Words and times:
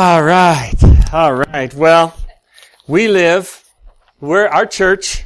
All 0.00 0.22
right. 0.22 0.76
All 1.12 1.34
right. 1.34 1.74
Well, 1.74 2.16
we 2.86 3.08
live, 3.08 3.64
we're 4.20 4.46
our 4.46 4.64
church. 4.64 5.24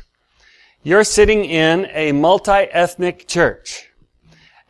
You're 0.82 1.04
sitting 1.04 1.44
in 1.44 1.88
a 1.92 2.12
multi-ethnic 2.12 3.28
church. 3.28 3.90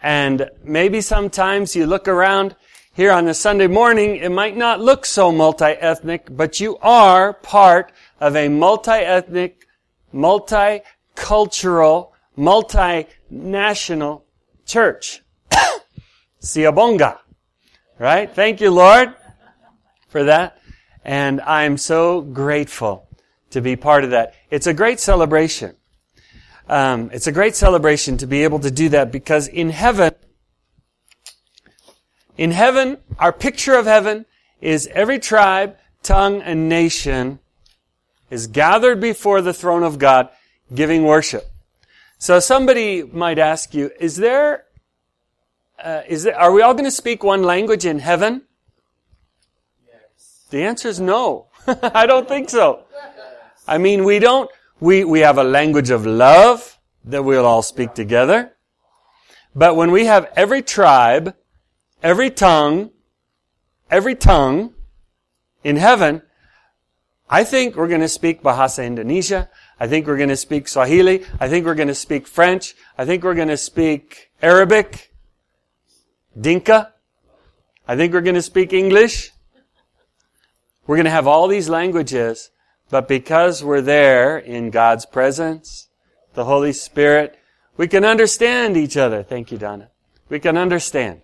And 0.02 0.50
maybe 0.64 1.02
sometimes 1.02 1.76
you 1.76 1.86
look 1.86 2.08
around 2.08 2.56
here 2.92 3.12
on 3.12 3.28
a 3.28 3.34
Sunday 3.34 3.68
morning, 3.68 4.16
it 4.16 4.30
might 4.30 4.56
not 4.56 4.80
look 4.80 5.06
so 5.06 5.30
multi-ethnic, 5.30 6.26
but 6.30 6.58
you 6.58 6.78
are 6.78 7.34
part 7.34 7.92
of 8.18 8.34
a 8.34 8.48
multi-ethnic, 8.48 9.68
multicultural, 10.12 12.08
multinational 12.36 14.22
church. 14.66 15.22
Siyabonga. 16.42 17.18
Right? 18.00 18.28
Thank 18.34 18.60
you, 18.60 18.72
Lord, 18.72 19.14
for 20.12 20.24
that. 20.24 20.58
And 21.04 21.40
I'm 21.40 21.78
so 21.78 22.20
grateful 22.20 23.08
to 23.50 23.60
be 23.60 23.74
part 23.74 24.04
of 24.04 24.10
that. 24.10 24.34
It's 24.50 24.68
a 24.68 24.74
great 24.74 25.00
celebration. 25.00 25.74
Um, 26.68 27.10
it's 27.12 27.26
a 27.26 27.32
great 27.32 27.56
celebration 27.56 28.18
to 28.18 28.26
be 28.26 28.44
able 28.44 28.60
to 28.60 28.70
do 28.70 28.90
that 28.90 29.10
because 29.10 29.48
in 29.48 29.70
heaven, 29.70 30.14
in 32.36 32.52
heaven, 32.52 32.98
our 33.18 33.32
picture 33.32 33.74
of 33.74 33.86
heaven 33.86 34.26
is 34.60 34.88
every 34.92 35.18
tribe, 35.18 35.76
tongue, 36.02 36.40
and 36.42 36.68
nation 36.68 37.40
is 38.30 38.46
gathered 38.46 39.00
before 39.00 39.42
the 39.42 39.52
throne 39.52 39.82
of 39.82 39.98
God 39.98 40.28
giving 40.72 41.04
worship. 41.04 41.44
So 42.18 42.38
somebody 42.38 43.02
might 43.02 43.38
ask 43.38 43.74
you, 43.74 43.90
is 43.98 44.16
there, 44.16 44.64
uh, 45.82 46.02
is 46.08 46.22
there, 46.22 46.38
are 46.38 46.52
we 46.52 46.62
all 46.62 46.72
going 46.72 46.84
to 46.84 46.90
speak 46.90 47.24
one 47.24 47.42
language 47.42 47.84
in 47.84 47.98
heaven? 47.98 48.42
The 50.52 50.64
answer 50.64 50.88
is 50.88 51.00
no. 51.00 51.46
I 51.66 52.04
don't 52.04 52.28
think 52.28 52.50
so. 52.50 52.84
I 53.66 53.78
mean, 53.78 54.04
we 54.04 54.18
don't, 54.18 54.50
we, 54.80 55.02
we 55.02 55.20
have 55.20 55.38
a 55.38 55.44
language 55.44 55.88
of 55.88 56.04
love 56.04 56.78
that 57.06 57.22
we'll 57.22 57.46
all 57.46 57.62
speak 57.62 57.94
together. 57.94 58.52
But 59.54 59.76
when 59.76 59.90
we 59.90 60.04
have 60.04 60.30
every 60.36 60.60
tribe, 60.60 61.34
every 62.02 62.28
tongue, 62.28 62.90
every 63.90 64.14
tongue 64.14 64.74
in 65.64 65.76
heaven, 65.76 66.20
I 67.30 67.44
think 67.44 67.74
we're 67.74 67.88
going 67.88 68.02
to 68.02 68.08
speak 68.08 68.42
Bahasa 68.42 68.84
Indonesia. 68.84 69.48
I 69.80 69.88
think 69.88 70.06
we're 70.06 70.18
going 70.18 70.28
to 70.28 70.36
speak 70.36 70.68
Swahili. 70.68 71.24
I 71.40 71.48
think 71.48 71.64
we're 71.64 71.74
going 71.74 71.88
to 71.88 71.94
speak 71.94 72.26
French. 72.28 72.74
I 72.98 73.06
think 73.06 73.24
we're 73.24 73.34
going 73.34 73.48
to 73.48 73.56
speak 73.56 74.30
Arabic, 74.42 75.14
Dinka. 76.38 76.92
I 77.88 77.96
think 77.96 78.12
we're 78.12 78.20
going 78.20 78.34
to 78.34 78.42
speak 78.42 78.74
English. 78.74 79.32
We're 80.86 80.96
going 80.96 81.04
to 81.04 81.10
have 81.10 81.26
all 81.26 81.48
these 81.48 81.68
languages, 81.68 82.50
but 82.90 83.08
because 83.08 83.62
we're 83.62 83.80
there 83.80 84.38
in 84.38 84.70
God's 84.70 85.06
presence, 85.06 85.88
the 86.34 86.44
Holy 86.44 86.72
Spirit, 86.72 87.38
we 87.76 87.88
can 87.88 88.04
understand 88.04 88.76
each 88.76 88.96
other. 88.96 89.22
Thank 89.22 89.52
you, 89.52 89.58
Donna. 89.58 89.90
We 90.28 90.40
can 90.40 90.56
understand. 90.56 91.22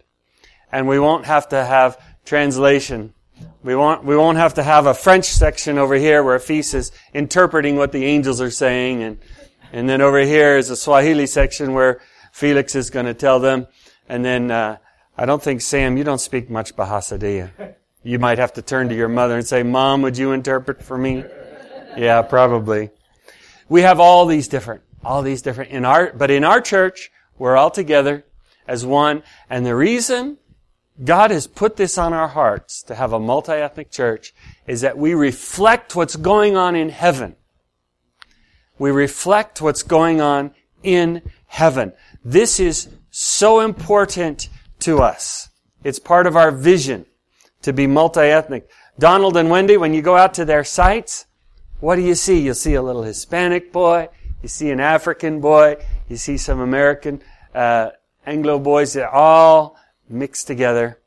And 0.71 0.87
we 0.87 0.99
won't 0.99 1.27
have 1.27 1.49
to 1.49 1.65
have 1.65 2.01
translation 2.25 3.15
we 3.63 3.75
won't, 3.75 4.05
we 4.05 4.17
won't 4.17 4.39
have 4.39 4.55
to 4.55 4.63
have 4.63 4.87
a 4.87 4.95
French 4.95 5.27
section 5.27 5.79
over 5.79 5.95
here 5.95 6.23
where 6.23 6.39
Fils 6.39 6.75
is 6.75 6.93
interpreting 7.13 7.77
what 7.77 7.93
the 7.93 8.05
angels 8.05 8.41
are 8.41 8.51
saying 8.51 9.03
and, 9.03 9.19
and 9.73 9.89
then 9.89 10.01
over 10.01 10.21
here 10.21 10.57
is 10.57 10.71
a 10.71 10.77
Swahili 10.77 11.27
section 11.27 11.75
where 11.75 12.01
Felix 12.33 12.75
is 12.75 12.91
going 12.91 13.07
to 13.07 13.15
tell 13.15 13.41
them. 13.41 13.67
And 14.09 14.25
then, 14.25 14.51
uh, 14.51 14.79
I 15.17 15.27
don't 15.27 15.43
think, 15.43 15.61
Sam, 15.61 15.97
you 15.97 16.05
don't 16.05 16.21
speak 16.21 16.49
much 16.49 16.77
Bahasa, 16.77 17.19
do 17.19 17.29
you? 17.29 17.51
You 18.03 18.19
might 18.19 18.39
have 18.39 18.53
to 18.55 18.63
turn 18.63 18.89
to 18.89 18.95
your 18.95 19.09
mother 19.09 19.37
and 19.37 19.47
say, 19.47 19.63
Mom, 19.63 20.03
would 20.03 20.17
you 20.17 20.33
interpret 20.33 20.83
for 20.83 20.97
me? 20.97 21.25
Yeah, 21.97 22.23
probably. 22.23 22.91
We 23.69 23.83
have 23.83 24.01
all 24.01 24.27
these 24.27 24.49
different, 24.49 24.83
all 25.05 25.23
these 25.23 25.43
different, 25.43 25.73
in 25.73 25.85
our, 25.85 26.13
but 26.13 26.31
in 26.31 26.45
our 26.45 26.61
church, 26.61 27.11
we're 27.39 27.57
all 27.57 27.71
together 27.71 28.25
as 28.67 28.87
one. 28.87 29.23
And 29.51 29.67
the 29.67 29.75
reason 29.75 30.39
God 31.03 31.31
has 31.31 31.47
put 31.47 31.77
this 31.77 31.99
on 31.99 32.13
our 32.13 32.29
hearts 32.29 32.83
to 32.85 32.95
have 32.95 33.13
a 33.13 33.21
multi-ethnic 33.21 33.91
church 33.91 34.33
is 34.67 34.81
that 34.83 34.97
we 34.97 35.15
reflect 35.15 35.95
what's 35.95 36.17
going 36.17 36.57
on 36.57 36.77
in 36.77 36.89
heaven. 36.89 37.37
We 38.79 38.91
reflect 38.91 39.61
what's 39.61 39.83
going 39.83 40.21
on 40.21 40.55
in 40.83 41.23
heaven. 41.47 41.93
This 42.25 42.61
is 42.61 42.89
so 43.11 43.61
important 43.61 44.49
to 44.81 45.01
us. 45.01 45.49
It's 45.83 45.99
part 45.99 46.27
of 46.27 46.37
our 46.37 46.51
vision 46.51 47.07
to 47.63 47.73
be 47.73 47.87
multi-ethnic. 47.87 48.69
Donald 48.99 49.37
and 49.37 49.51
Wendy, 49.51 49.77
when 49.77 49.95
you 49.95 50.03
go 50.03 50.17
out 50.17 50.35
to 50.35 50.45
their 50.45 50.65
sites, 50.65 51.27
what 51.81 51.97
do 51.97 52.03
you 52.03 52.15
see? 52.15 52.41
You'll 52.41 52.55
see 52.55 52.75
a 52.75 52.83
little 52.83 53.03
Hispanic 53.03 53.73
boy. 53.73 54.09
You 54.43 54.49
see 54.49 54.71
an 54.71 54.81
African 54.81 55.41
boy. 55.41 55.77
You 56.09 56.17
see 56.17 56.37
some 56.37 56.61
American, 56.61 57.23
uh, 57.55 57.91
Anglo 58.27 58.59
boys. 58.59 58.93
They're 58.93 59.09
all 59.09 59.77
mixed 60.09 60.47
together. 60.47 61.01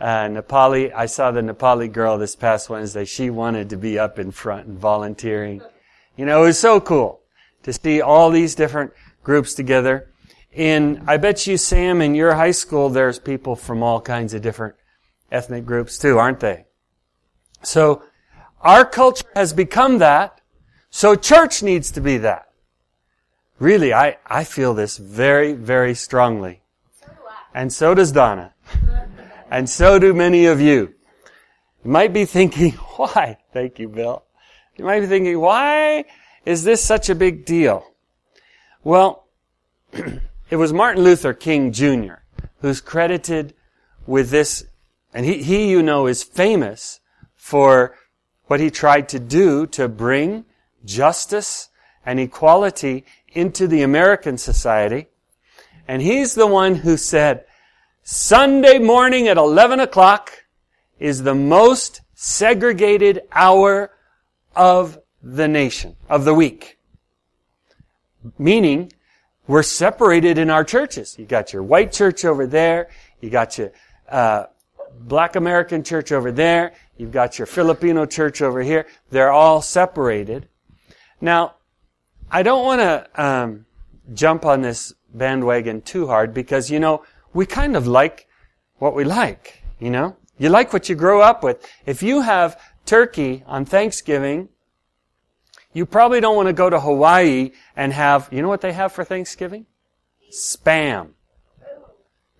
Uh, 0.00 0.28
Nepali, 0.28 0.92
I 0.94 1.06
saw 1.06 1.30
the 1.30 1.40
Nepali 1.40 1.90
girl 1.90 2.18
this 2.18 2.36
past 2.36 2.68
Wednesday. 2.68 3.04
She 3.04 3.30
wanted 3.30 3.70
to 3.70 3.76
be 3.76 3.98
up 3.98 4.18
in 4.18 4.30
front 4.30 4.66
and 4.66 4.78
volunteering. 4.78 5.62
You 6.16 6.26
know, 6.26 6.42
it 6.42 6.46
was 6.46 6.58
so 6.58 6.80
cool 6.80 7.20
to 7.62 7.72
see 7.72 8.00
all 8.00 8.30
these 8.30 8.54
different 8.54 8.92
groups 9.22 9.54
together. 9.54 10.10
In, 10.52 11.02
I 11.06 11.16
bet 11.16 11.46
you, 11.46 11.56
Sam, 11.56 12.00
in 12.00 12.14
your 12.14 12.34
high 12.34 12.52
school, 12.52 12.88
there's 12.88 13.18
people 13.18 13.56
from 13.56 13.82
all 13.82 14.00
kinds 14.00 14.32
of 14.32 14.42
different 14.42 14.76
ethnic 15.30 15.64
groups 15.66 15.98
too, 15.98 16.18
aren't 16.18 16.40
they? 16.40 16.66
So, 17.62 18.02
our 18.60 18.84
culture 18.84 19.26
has 19.34 19.52
become 19.52 19.98
that, 19.98 20.40
so 20.90 21.14
church 21.14 21.62
needs 21.62 21.90
to 21.92 22.00
be 22.00 22.18
that. 22.18 22.48
Really, 23.58 23.94
I, 23.94 24.18
I 24.26 24.44
feel 24.44 24.74
this 24.74 24.96
very, 24.98 25.52
very 25.52 25.94
strongly. 25.94 26.62
And 27.54 27.72
so 27.72 27.94
does 27.94 28.12
Donna. 28.12 28.52
and 29.50 29.68
so 29.68 29.98
do 29.98 30.12
many 30.12 30.46
of 30.46 30.60
you. 30.60 30.94
You 31.84 31.90
might 31.90 32.12
be 32.12 32.24
thinking, 32.24 32.72
why? 32.96 33.38
Thank 33.52 33.78
you, 33.78 33.88
Bill. 33.88 34.24
You 34.76 34.84
might 34.84 35.00
be 35.00 35.06
thinking, 35.06 35.40
why 35.40 36.04
is 36.44 36.64
this 36.64 36.84
such 36.84 37.08
a 37.08 37.14
big 37.14 37.46
deal? 37.46 37.86
Well, 38.84 39.26
it 40.50 40.56
was 40.56 40.72
Martin 40.72 41.02
Luther 41.02 41.32
King 41.32 41.72
Jr. 41.72 42.14
who's 42.60 42.80
credited 42.80 43.54
with 44.06 44.30
this, 44.30 44.66
and 45.12 45.24
he, 45.24 45.42
he, 45.42 45.70
you 45.70 45.82
know, 45.82 46.06
is 46.06 46.22
famous 46.22 47.00
for 47.34 47.96
what 48.46 48.60
he 48.60 48.70
tried 48.70 49.08
to 49.10 49.18
do 49.18 49.66
to 49.66 49.88
bring 49.88 50.44
justice 50.84 51.68
and 52.04 52.20
equality 52.20 53.04
into 53.28 53.66
the 53.66 53.82
American 53.82 54.38
society. 54.38 55.06
And 55.88 56.02
he's 56.02 56.34
the 56.34 56.46
one 56.46 56.76
who 56.76 56.96
said, 56.96 57.44
Sunday 58.02 58.78
morning 58.78 59.26
at 59.28 59.36
11 59.36 59.80
o'clock 59.80 60.44
is 60.98 61.22
the 61.22 61.34
most 61.34 62.00
segregated 62.14 63.22
hour 63.32 63.90
of 64.54 64.98
the 65.22 65.48
nation, 65.48 65.96
of 66.08 66.24
the 66.24 66.34
week. 66.34 66.78
Meaning, 68.38 68.92
we're 69.46 69.62
separated 69.62 70.38
in 70.38 70.50
our 70.50 70.64
churches. 70.64 71.16
You 71.18 71.26
got 71.26 71.52
your 71.52 71.62
white 71.62 71.92
church 71.92 72.24
over 72.24 72.46
there. 72.46 72.88
You 73.20 73.30
got 73.30 73.58
your 73.58 73.72
uh, 74.08 74.44
black 75.00 75.36
American 75.36 75.82
church 75.82 76.12
over 76.12 76.32
there. 76.32 76.72
You've 76.96 77.12
got 77.12 77.38
your 77.38 77.46
Filipino 77.46 78.06
church 78.06 78.42
over 78.42 78.62
here. 78.62 78.86
They're 79.10 79.32
all 79.32 79.62
separated. 79.62 80.48
Now, 81.20 81.56
I 82.30 82.42
don't 82.42 82.64
want 82.64 82.80
to 82.80 83.22
um, 83.22 83.66
jump 84.14 84.44
on 84.44 84.62
this 84.62 84.92
bandwagon 85.12 85.82
too 85.82 86.06
hard 86.06 86.34
because, 86.34 86.70
you 86.70 86.80
know, 86.80 87.04
we 87.32 87.46
kind 87.46 87.76
of 87.76 87.86
like 87.86 88.28
what 88.78 88.94
we 88.94 89.04
like, 89.04 89.62
you 89.78 89.90
know? 89.90 90.16
You 90.38 90.50
like 90.50 90.72
what 90.72 90.88
you 90.88 90.94
grow 90.94 91.20
up 91.20 91.42
with. 91.42 91.66
If 91.86 92.02
you 92.02 92.20
have 92.20 92.60
turkey 92.84 93.42
on 93.46 93.64
Thanksgiving, 93.64 94.48
you 95.72 95.86
probably 95.86 96.20
don't 96.20 96.36
want 96.36 96.48
to 96.48 96.52
go 96.52 96.68
to 96.68 96.80
Hawaii 96.80 97.52
and 97.74 97.92
have, 97.92 98.28
you 98.30 98.42
know 98.42 98.48
what 98.48 98.60
they 98.60 98.72
have 98.72 98.92
for 98.92 99.04
Thanksgiving? 99.04 99.66
Spam. 100.32 101.10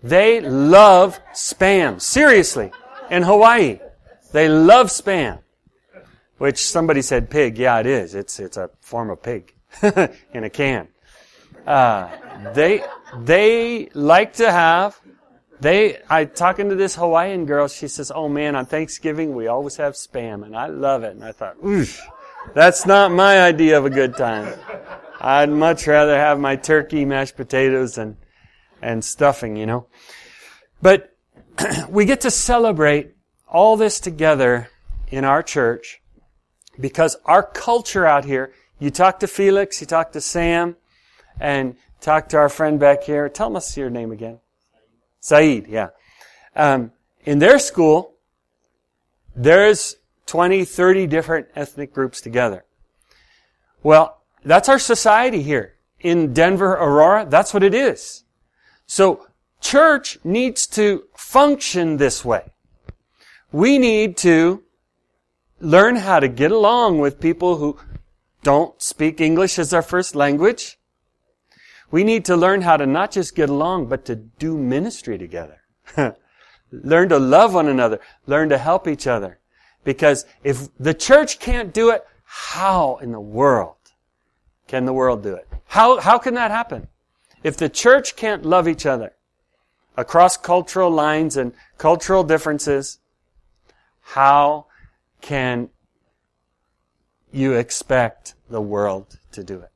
They 0.03 0.41
love 0.41 1.19
spam. 1.33 2.01
Seriously. 2.01 2.71
In 3.09 3.23
Hawaii. 3.23 3.79
They 4.31 4.49
love 4.49 4.87
spam. 4.87 5.39
Which 6.37 6.65
somebody 6.65 7.01
said 7.01 7.29
pig. 7.29 7.57
Yeah, 7.57 7.79
it 7.79 7.85
is. 7.85 8.13
It's, 8.13 8.39
it's 8.39 8.57
a 8.57 8.69
form 8.81 9.09
of 9.09 9.23
pig. 9.23 9.53
in 10.33 10.43
a 10.43 10.49
can. 10.49 10.87
Uh, 11.65 12.09
they 12.53 12.81
they 13.23 13.89
like 13.93 14.33
to 14.33 14.49
have 14.49 14.99
they 15.59 15.99
I 16.09 16.25
talking 16.25 16.69
to 16.69 16.75
this 16.75 16.95
Hawaiian 16.95 17.45
girl. 17.45 17.67
She 17.67 17.87
says, 17.87 18.11
"Oh 18.13 18.29
man, 18.29 18.55
on 18.55 18.65
Thanksgiving 18.65 19.35
we 19.35 19.47
always 19.47 19.75
have 19.77 19.93
spam, 19.93 20.45
and 20.45 20.55
I 20.55 20.67
love 20.67 21.03
it." 21.03 21.11
And 21.15 21.23
I 21.23 21.31
thought, 21.31 21.57
"Oof, 21.65 22.01
that's 22.53 22.85
not 22.85 23.11
my 23.11 23.41
idea 23.41 23.77
of 23.77 23.85
a 23.85 23.89
good 23.89 24.15
time. 24.15 24.53
I'd 25.19 25.49
much 25.49 25.87
rather 25.87 26.15
have 26.15 26.39
my 26.39 26.55
turkey, 26.55 27.05
mashed 27.05 27.35
potatoes, 27.35 27.97
and 27.97 28.17
and 28.81 29.03
stuffing, 29.03 29.55
you 29.55 29.65
know." 29.65 29.87
But 30.81 31.15
we 31.89 32.05
get 32.05 32.21
to 32.21 32.31
celebrate 32.31 33.15
all 33.47 33.77
this 33.77 33.99
together 33.99 34.69
in 35.09 35.23
our 35.23 35.41
church 35.41 36.01
because 36.79 37.15
our 37.25 37.43
culture 37.43 38.05
out 38.05 38.25
here, 38.25 38.53
you 38.79 38.91
talk 38.91 39.19
to 39.19 39.27
Felix, 39.27 39.81
you 39.81 39.87
talk 39.87 40.11
to 40.11 40.21
Sam, 40.21 40.75
and 41.39 41.75
talk 42.01 42.29
to 42.29 42.37
our 42.37 42.49
friend 42.49 42.79
back 42.79 43.03
here. 43.03 43.29
Tell 43.29 43.55
us 43.57 43.75
your 43.77 43.89
name 43.89 44.11
again. 44.11 44.39
Saeed, 45.19 45.67
yeah. 45.67 45.89
Um, 46.55 46.91
in 47.25 47.39
their 47.39 47.59
school, 47.59 48.15
there's 49.35 49.97
20, 50.27 50.65
30 50.65 51.07
different 51.07 51.47
ethnic 51.55 51.93
groups 51.93 52.21
together. 52.21 52.65
Well, 53.83 54.21
that's 54.43 54.69
our 54.69 54.79
society 54.79 55.41
here. 55.41 55.75
In 55.99 56.33
Denver, 56.33 56.73
Aurora, 56.73 57.25
that's 57.27 57.53
what 57.53 57.63
it 57.63 57.73
is. 57.73 58.23
So, 58.87 59.27
church 59.59 60.17
needs 60.23 60.65
to 60.67 61.03
function 61.15 61.97
this 61.97 62.23
way. 62.23 62.51
We 63.51 63.77
need 63.77 64.17
to 64.17 64.63
learn 65.59 65.97
how 65.97 66.19
to 66.19 66.27
get 66.27 66.51
along 66.51 66.99
with 66.99 67.19
people 67.19 67.57
who 67.57 67.77
don't 68.43 68.81
speak 68.81 69.19
English 69.19 69.59
as 69.59 69.71
their 69.71 69.81
first 69.81 70.15
language. 70.15 70.79
We 71.91 72.03
need 72.03 72.25
to 72.25 72.35
learn 72.35 72.61
how 72.61 72.77
to 72.77 72.85
not 72.85 73.11
just 73.11 73.35
get 73.35 73.49
along, 73.49 73.87
but 73.87 74.05
to 74.05 74.15
do 74.15 74.57
ministry 74.57 75.17
together. 75.17 75.61
learn 76.71 77.09
to 77.09 77.19
love 77.19 77.53
one 77.53 77.67
another. 77.67 77.99
Learn 78.25 78.49
to 78.49 78.57
help 78.57 78.87
each 78.87 79.07
other. 79.07 79.39
Because 79.83 80.25
if 80.43 80.67
the 80.77 80.93
church 80.93 81.39
can't 81.39 81.73
do 81.73 81.89
it, 81.91 82.05
how 82.23 82.97
in 83.01 83.11
the 83.11 83.21
world 83.21 83.75
can 84.67 84.85
the 84.85 84.93
world 84.93 85.23
do 85.23 85.33
it? 85.33 85.47
How, 85.65 85.99
how 85.99 86.17
can 86.17 86.33
that 86.33 86.51
happen? 86.51 86.87
If 87.47 87.55
the 87.55 87.69
church 87.69 88.17
can't 88.17 88.43
love 88.43 88.67
each 88.67 88.85
other 88.85 89.13
across 89.95 90.35
cultural 90.35 90.91
lines 90.91 91.37
and 91.37 91.53
cultural 91.77 92.25
differences, 92.25 92.99
how 94.01 94.65
can 95.21 95.69
you 97.31 97.53
expect 97.53 98.35
the 98.49 98.59
world 98.59 99.19
to 99.31 99.45
do 99.45 99.61
it? 99.61 99.71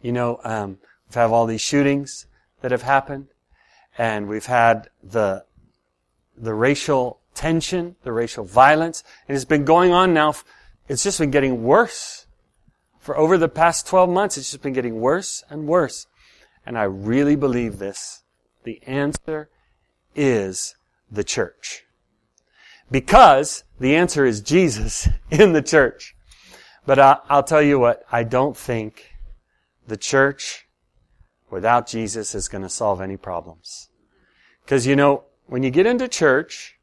You 0.00 0.12
know, 0.12 0.40
um, 0.42 0.78
we've 1.06 1.16
had 1.16 1.28
all 1.28 1.44
these 1.44 1.60
shootings 1.60 2.24
that 2.62 2.70
have 2.70 2.80
happened, 2.80 3.26
and 3.98 4.26
we've 4.26 4.46
had 4.46 4.88
the 5.02 5.44
the 6.34 6.54
racial 6.54 7.20
tension, 7.34 7.96
the 8.04 8.12
racial 8.12 8.44
violence, 8.44 9.04
and 9.28 9.36
it's 9.36 9.44
been 9.44 9.66
going 9.66 9.92
on 9.92 10.14
now. 10.14 10.32
It's 10.88 11.02
just 11.02 11.18
been 11.18 11.30
getting 11.30 11.62
worse. 11.62 12.24
For 13.00 13.18
over 13.18 13.36
the 13.36 13.50
past 13.50 13.86
12 13.86 14.08
months, 14.08 14.38
it's 14.38 14.50
just 14.52 14.62
been 14.62 14.72
getting 14.72 14.98
worse 14.98 15.44
and 15.50 15.68
worse. 15.68 16.06
And 16.68 16.76
I 16.76 16.82
really 16.82 17.34
believe 17.34 17.78
this. 17.78 18.24
The 18.64 18.82
answer 18.82 19.48
is 20.14 20.76
the 21.10 21.24
church. 21.24 21.86
Because 22.90 23.64
the 23.80 23.96
answer 23.96 24.26
is 24.26 24.42
Jesus 24.42 25.08
in 25.30 25.54
the 25.54 25.62
church. 25.62 26.14
But 26.84 26.98
I, 26.98 27.20
will 27.30 27.42
tell 27.42 27.62
you 27.62 27.78
what, 27.78 28.04
I 28.12 28.22
don't 28.22 28.54
think 28.54 29.14
the 29.86 29.96
church 29.96 30.68
without 31.50 31.86
Jesus 31.86 32.34
is 32.34 32.48
going 32.48 32.64
to 32.64 32.68
solve 32.68 33.00
any 33.00 33.16
problems. 33.16 33.88
Because 34.62 34.86
you 34.86 34.94
know, 34.94 35.24
when 35.46 35.62
you 35.62 35.70
get 35.70 35.86
into 35.86 36.06
church, 36.06 36.78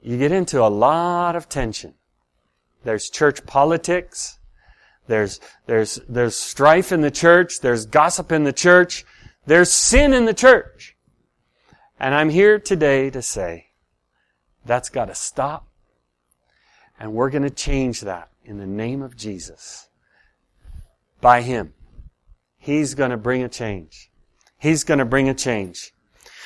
you 0.00 0.16
get 0.16 0.30
into 0.30 0.62
a 0.62 0.70
lot 0.70 1.34
of 1.34 1.48
tension. 1.48 1.94
There's 2.84 3.10
church 3.10 3.44
politics. 3.44 4.38
There's, 5.06 5.40
there's, 5.66 6.00
there's 6.08 6.36
strife 6.36 6.92
in 6.92 7.00
the 7.00 7.10
church. 7.10 7.60
There's 7.60 7.86
gossip 7.86 8.32
in 8.32 8.44
the 8.44 8.52
church. 8.52 9.04
There's 9.46 9.72
sin 9.72 10.14
in 10.14 10.24
the 10.24 10.34
church. 10.34 10.96
And 11.98 12.14
I'm 12.14 12.30
here 12.30 12.58
today 12.58 13.10
to 13.10 13.22
say, 13.22 13.66
that's 14.64 14.88
got 14.88 15.06
to 15.06 15.14
stop. 15.14 15.68
And 16.98 17.12
we're 17.12 17.30
going 17.30 17.42
to 17.42 17.50
change 17.50 18.00
that 18.02 18.30
in 18.44 18.58
the 18.58 18.66
name 18.66 19.02
of 19.02 19.16
Jesus. 19.16 19.88
By 21.20 21.42
Him. 21.42 21.74
He's 22.58 22.94
going 22.94 23.10
to 23.10 23.16
bring 23.16 23.42
a 23.42 23.48
change. 23.48 24.10
He's 24.56 24.84
going 24.84 24.98
to 24.98 25.04
bring 25.04 25.28
a 25.28 25.34
change. 25.34 25.92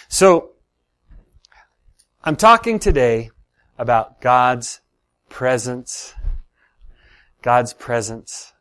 So, 0.08 0.52
I'm 2.24 2.36
talking 2.36 2.78
today 2.78 3.30
about 3.78 4.20
God's 4.20 4.80
presence. 5.28 6.14
God's 7.46 7.72
presence 7.72 8.52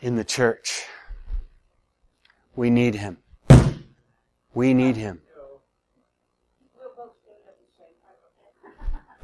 in 0.00 0.16
the 0.16 0.24
church. 0.24 0.84
We 2.56 2.70
need 2.70 2.94
Him. 2.94 3.18
We 4.54 4.72
need 4.72 4.96
Him. 4.96 5.20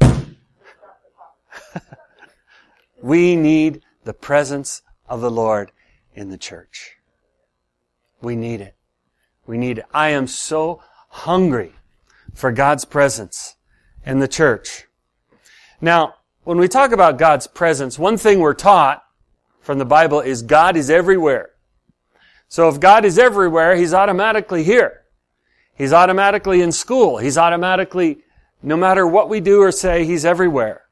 we 3.03 3.37
need 3.37 3.81
the 4.05 4.13
presence 4.13 4.83
of 5.09 5.23
the 5.23 5.31
Lord 5.31 5.73
in 6.15 6.29
the 6.29 6.37
church. 6.37 6.99
We 8.21 8.37
need 8.37 8.61
it. 8.61 8.75
We 9.47 9.57
need 9.57 9.79
it. 9.79 9.87
I 9.95 10.11
am 10.11 10.27
so 10.27 10.83
hungry 11.09 11.73
for 12.35 12.53
God's 12.53 12.85
presence 12.85 13.57
in 14.05 14.19
the 14.19 14.29
church. 14.29 14.85
Now, 15.81 16.17
when 16.49 16.57
we 16.57 16.67
talk 16.67 16.93
about 16.93 17.19
God's 17.19 17.47
presence, 17.47 17.99
one 17.99 18.17
thing 18.17 18.41
we're 18.41 18.55
taught 18.55 19.05
from 19.61 19.77
the 19.77 19.85
Bible 19.85 20.23
is 20.23 20.41
God 20.41 20.79
is 20.79 20.89
everywhere. 20.89 21.51
So 22.49 22.71
if 22.71 22.81
God 22.81 23.05
is 23.05 23.19
everywhere, 23.19 23.77
He's 23.77 23.93
automatically 23.93 24.65
here. 24.65 25.03
He's 25.77 25.93
automatically 25.93 26.63
in 26.63 26.73
school. 26.73 27.19
He's 27.19 27.37
automatically, 27.37 28.21
no 28.63 28.79
matter 28.79 29.07
what 29.07 29.29
we 29.29 29.41
do 29.41 29.61
or 29.61 29.71
say, 29.71 30.07
He's 30.07 30.25
everywhere. 30.25 30.85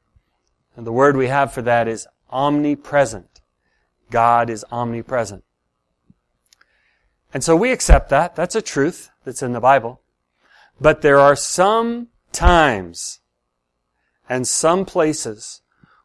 And 0.75 0.85
the 0.85 0.91
word 0.91 1.17
we 1.17 1.25
have 1.25 1.51
for 1.51 1.63
that 1.63 1.87
is 1.87 2.07
omnipresent. 2.29 3.41
God 4.11 4.51
is 4.51 4.63
omnipresent. 4.71 5.43
And 7.33 7.43
so 7.43 7.55
we 7.55 7.71
accept 7.71 8.09
that. 8.09 8.35
That's 8.35 8.53
a 8.53 8.61
truth 8.61 9.09
that's 9.25 9.41
in 9.41 9.53
the 9.53 9.59
Bible. 9.59 10.01
But 10.79 11.01
there 11.01 11.17
are 11.17 11.35
some 11.35 12.09
times 12.31 13.21
and 14.29 14.47
some 14.47 14.85
places 14.85 15.61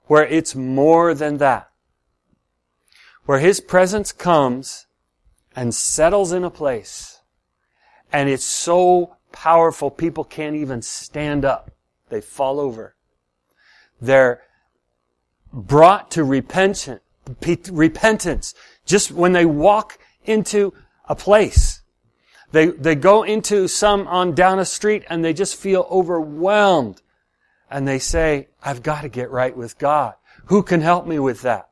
where 0.06 0.26
it's 0.26 0.54
more 0.54 1.14
than 1.14 1.38
that. 1.38 1.70
Where 3.24 3.38
His 3.38 3.60
presence 3.60 4.12
comes 4.12 4.86
and 5.54 5.74
settles 5.74 6.32
in 6.32 6.44
a 6.44 6.50
place. 6.50 7.20
And 8.12 8.28
it's 8.28 8.44
so 8.44 9.16
powerful 9.32 9.90
people 9.90 10.24
can't 10.24 10.56
even 10.56 10.82
stand 10.82 11.44
up. 11.44 11.70
They 12.08 12.20
fall 12.20 12.60
over. 12.60 12.94
They're 14.00 14.42
brought 15.52 16.10
to 16.12 16.24
repentance, 16.24 17.00
just 18.84 19.10
when 19.10 19.32
they 19.32 19.46
walk 19.46 19.98
into 20.24 20.74
a 21.08 21.14
place. 21.14 21.82
They, 22.52 22.66
they 22.66 22.94
go 22.94 23.22
into 23.22 23.68
some 23.68 24.06
on 24.06 24.34
down 24.34 24.58
a 24.58 24.64
street 24.64 25.04
and 25.08 25.24
they 25.24 25.32
just 25.32 25.56
feel 25.56 25.86
overwhelmed. 25.90 27.00
And 27.72 27.88
they 27.88 27.98
say, 27.98 28.48
I've 28.62 28.82
got 28.82 29.00
to 29.00 29.08
get 29.08 29.30
right 29.30 29.56
with 29.56 29.78
God. 29.78 30.14
Who 30.46 30.62
can 30.62 30.82
help 30.82 31.06
me 31.06 31.18
with 31.18 31.42
that? 31.42 31.70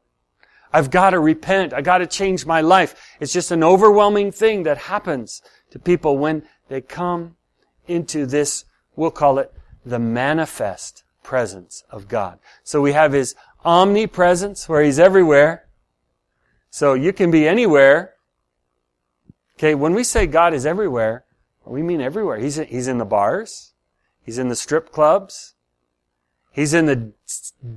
I've 0.72 0.90
got 0.90 1.10
to 1.10 1.20
repent. 1.20 1.72
I've 1.74 1.84
got 1.84 1.98
to 1.98 2.06
change 2.06 2.46
my 2.46 2.62
life. 2.62 2.94
It's 3.20 3.32
just 3.32 3.50
an 3.50 3.62
overwhelming 3.62 4.32
thing 4.32 4.62
that 4.62 4.78
happens 4.78 5.42
to 5.70 5.78
people 5.78 6.16
when 6.16 6.42
they 6.68 6.80
come 6.80 7.36
into 7.86 8.24
this, 8.24 8.64
we'll 8.96 9.10
call 9.10 9.38
it 9.38 9.52
the 9.84 9.98
manifest 9.98 11.04
presence 11.22 11.84
of 11.90 12.08
God. 12.08 12.38
So 12.62 12.80
we 12.80 12.92
have 12.92 13.12
His 13.12 13.34
omnipresence, 13.64 14.68
where 14.68 14.82
He's 14.82 14.98
everywhere. 14.98 15.66
So 16.70 16.94
you 16.94 17.12
can 17.12 17.30
be 17.30 17.46
anywhere. 17.46 18.14
Okay, 19.58 19.74
when 19.74 19.92
we 19.92 20.04
say 20.04 20.26
God 20.26 20.54
is 20.54 20.64
everywhere, 20.64 21.24
we 21.66 21.82
mean 21.82 22.00
everywhere. 22.00 22.38
He's, 22.38 22.56
he's 22.56 22.88
in 22.88 22.98
the 22.98 23.04
bars. 23.04 23.74
He's 24.22 24.38
in 24.38 24.48
the 24.48 24.56
strip 24.56 24.92
clubs. 24.92 25.54
He's 26.52 26.74
in 26.74 26.86
the 26.86 27.12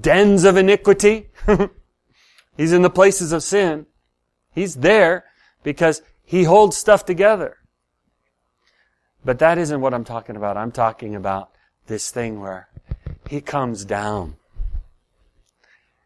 dens 0.01 0.43
of 0.43 0.57
iniquity. 0.57 1.29
he's 2.57 2.73
in 2.73 2.81
the 2.81 2.89
places 2.89 3.31
of 3.31 3.43
sin. 3.43 3.85
He's 4.53 4.75
there 4.75 5.25
because 5.63 6.01
He 6.23 6.43
holds 6.43 6.77
stuff 6.77 7.05
together. 7.05 7.57
But 9.25 9.39
that 9.39 9.57
isn't 9.57 9.81
what 9.81 9.93
I'm 9.93 10.03
talking 10.03 10.35
about. 10.35 10.57
I'm 10.57 10.71
talking 10.71 11.15
about 11.15 11.51
this 11.87 12.11
thing 12.11 12.39
where 12.39 12.67
He 13.29 13.41
comes 13.41 13.85
down 13.85 14.35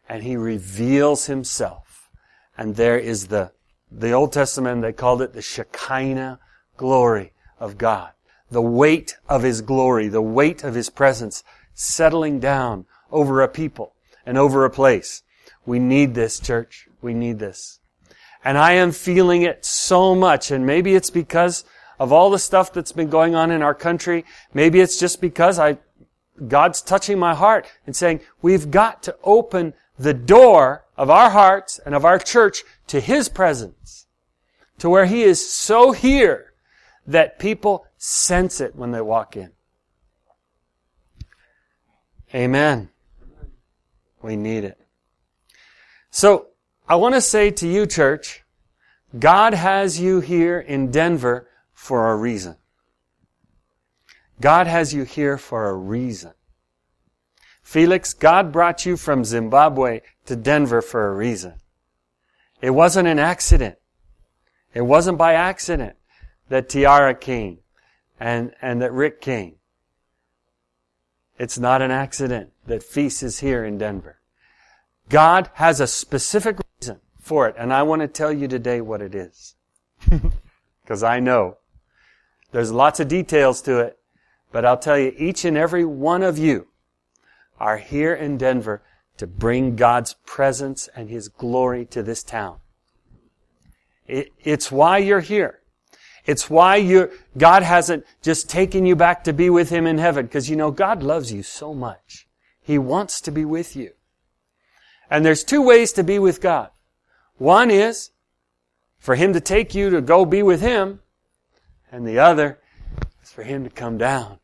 and 0.08 0.22
he 0.22 0.36
reveals 0.36 1.26
himself. 1.26 2.08
And 2.56 2.76
there 2.76 2.98
is 2.98 3.28
the, 3.28 3.52
the 3.90 4.12
Old 4.12 4.32
Testament, 4.32 4.82
they 4.82 4.92
called 4.92 5.22
it 5.22 5.34
the 5.34 5.42
Shekinah 5.42 6.40
glory 6.76 7.32
of 7.60 7.78
God. 7.78 8.12
The 8.50 8.62
weight 8.62 9.18
of 9.28 9.42
his 9.42 9.60
glory, 9.60 10.08
the 10.08 10.22
weight 10.22 10.64
of 10.64 10.74
his 10.74 10.88
presence 10.88 11.44
settling 11.78 12.40
down 12.40 12.84
over 13.12 13.40
a 13.40 13.48
people 13.48 13.94
and 14.26 14.36
over 14.36 14.64
a 14.64 14.70
place. 14.70 15.22
We 15.64 15.78
need 15.78 16.14
this, 16.14 16.40
church. 16.40 16.88
We 17.00 17.14
need 17.14 17.38
this. 17.38 17.78
And 18.44 18.58
I 18.58 18.72
am 18.72 18.90
feeling 18.90 19.42
it 19.42 19.64
so 19.64 20.14
much, 20.14 20.50
and 20.50 20.66
maybe 20.66 20.94
it's 20.94 21.10
because 21.10 21.64
of 21.98 22.12
all 22.12 22.30
the 22.30 22.38
stuff 22.38 22.72
that's 22.72 22.92
been 22.92 23.08
going 23.08 23.34
on 23.34 23.52
in 23.52 23.62
our 23.62 23.74
country. 23.74 24.24
Maybe 24.52 24.80
it's 24.80 24.98
just 24.98 25.20
because 25.20 25.58
I, 25.58 25.78
God's 26.46 26.82
touching 26.82 27.18
my 27.18 27.34
heart 27.34 27.66
and 27.86 27.94
saying, 27.94 28.20
we've 28.42 28.70
got 28.70 29.02
to 29.04 29.16
open 29.22 29.74
the 29.98 30.14
door 30.14 30.84
of 30.96 31.10
our 31.10 31.30
hearts 31.30 31.78
and 31.86 31.94
of 31.94 32.04
our 32.04 32.18
church 32.18 32.64
to 32.88 33.00
His 33.00 33.28
presence. 33.28 34.06
To 34.78 34.90
where 34.90 35.06
He 35.06 35.22
is 35.22 35.48
so 35.48 35.92
here 35.92 36.52
that 37.06 37.38
people 37.38 37.86
sense 37.96 38.60
it 38.60 38.74
when 38.74 38.90
they 38.90 39.00
walk 39.00 39.36
in. 39.36 39.52
Amen. 42.34 42.90
We 44.22 44.36
need 44.36 44.64
it. 44.64 44.78
So, 46.10 46.48
I 46.88 46.96
want 46.96 47.14
to 47.14 47.20
say 47.20 47.50
to 47.50 47.68
you, 47.68 47.86
church, 47.86 48.44
God 49.18 49.54
has 49.54 50.00
you 50.00 50.20
here 50.20 50.58
in 50.58 50.90
Denver 50.90 51.48
for 51.72 52.10
a 52.10 52.16
reason. 52.16 52.56
God 54.40 54.66
has 54.66 54.94
you 54.94 55.04
here 55.04 55.38
for 55.38 55.68
a 55.68 55.74
reason. 55.74 56.32
Felix, 57.62 58.14
God 58.14 58.52
brought 58.52 58.86
you 58.86 58.96
from 58.96 59.24
Zimbabwe 59.24 60.00
to 60.26 60.36
Denver 60.36 60.80
for 60.80 61.08
a 61.08 61.14
reason. 61.14 61.54
It 62.62 62.70
wasn't 62.70 63.08
an 63.08 63.18
accident. 63.18 63.76
It 64.74 64.82
wasn't 64.82 65.18
by 65.18 65.34
accident 65.34 65.96
that 66.48 66.68
Tiara 66.68 67.14
came 67.14 67.58
and, 68.18 68.54
and 68.62 68.80
that 68.80 68.92
Rick 68.92 69.20
came. 69.20 69.57
It's 71.38 71.58
not 71.58 71.82
an 71.82 71.90
accident 71.90 72.50
that 72.66 72.82
Feast 72.82 73.22
is 73.22 73.40
here 73.40 73.64
in 73.64 73.78
Denver. 73.78 74.18
God 75.08 75.50
has 75.54 75.80
a 75.80 75.86
specific 75.86 76.58
reason 76.80 77.00
for 77.20 77.48
it, 77.48 77.54
and 77.56 77.72
I 77.72 77.82
want 77.82 78.02
to 78.02 78.08
tell 78.08 78.32
you 78.32 78.48
today 78.48 78.80
what 78.80 79.00
it 79.00 79.14
is. 79.14 79.54
Because 80.82 81.02
I 81.02 81.20
know. 81.20 81.58
There's 82.50 82.72
lots 82.72 82.98
of 82.98 83.08
details 83.08 83.60
to 83.62 83.78
it, 83.80 83.98
but 84.50 84.64
I'll 84.64 84.78
tell 84.78 84.98
you, 84.98 85.12
each 85.18 85.44
and 85.44 85.54
every 85.54 85.84
one 85.84 86.22
of 86.22 86.38
you 86.38 86.68
are 87.60 87.76
here 87.76 88.14
in 88.14 88.38
Denver 88.38 88.80
to 89.18 89.26
bring 89.26 89.76
God's 89.76 90.14
presence 90.24 90.88
and 90.96 91.10
His 91.10 91.28
glory 91.28 91.84
to 91.90 92.02
this 92.02 92.22
town. 92.22 92.60
It, 94.06 94.32
it's 94.42 94.72
why 94.72 94.96
you're 94.96 95.20
here. 95.20 95.60
It's 96.28 96.50
why 96.50 96.76
you 96.76 97.10
God 97.38 97.62
hasn't 97.62 98.04
just 98.20 98.50
taken 98.50 98.84
you 98.84 98.94
back 98.94 99.24
to 99.24 99.32
be 99.32 99.48
with 99.48 99.70
Him 99.70 99.86
in 99.86 99.96
heaven, 99.96 100.26
because 100.26 100.50
you 100.50 100.56
know 100.56 100.70
God 100.70 101.02
loves 101.02 101.32
you 101.32 101.42
so 101.42 101.72
much. 101.72 102.28
He 102.60 102.76
wants 102.76 103.22
to 103.22 103.30
be 103.30 103.46
with 103.46 103.74
you. 103.74 103.92
And 105.10 105.24
there's 105.24 105.42
two 105.42 105.62
ways 105.62 105.90
to 105.94 106.04
be 106.04 106.18
with 106.18 106.42
God. 106.42 106.68
One 107.38 107.70
is 107.70 108.10
for 108.98 109.14
Him 109.14 109.32
to 109.32 109.40
take 109.40 109.74
you 109.74 109.88
to 109.88 110.02
go 110.02 110.26
be 110.26 110.42
with 110.42 110.60
Him, 110.60 111.00
and 111.90 112.06
the 112.06 112.18
other 112.18 112.58
is 113.22 113.32
for 113.32 113.42
Him 113.42 113.64
to 113.64 113.70
come 113.70 113.96
down 113.96 114.38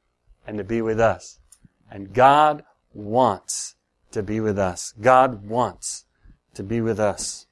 and 0.46 0.56
to 0.56 0.64
be 0.64 0.80
with 0.80 0.98
us. 0.98 1.38
And 1.90 2.14
God 2.14 2.64
wants 2.94 3.74
to 4.12 4.22
be 4.22 4.40
with 4.40 4.58
us. 4.58 4.94
God 4.98 5.46
wants 5.46 6.06
to 6.54 6.62
be 6.62 6.80
with 6.80 6.98
us. 6.98 7.44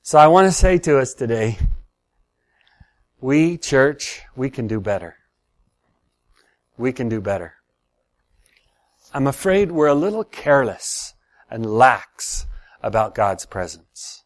So 0.00 0.16
I 0.16 0.28
want 0.28 0.46
to 0.46 0.52
say 0.52 0.78
to 0.78 0.98
us 0.98 1.12
today, 1.12 1.58
we, 3.20 3.58
church, 3.58 4.22
we 4.36 4.50
can 4.50 4.66
do 4.66 4.80
better. 4.80 5.16
We 6.76 6.92
can 6.92 7.08
do 7.08 7.20
better. 7.20 7.54
I'm 9.12 9.26
afraid 9.26 9.72
we're 9.72 9.86
a 9.86 9.94
little 9.94 10.24
careless 10.24 11.14
and 11.50 11.66
lax 11.66 12.46
about 12.82 13.14
God's 13.14 13.46
presence. 13.46 14.24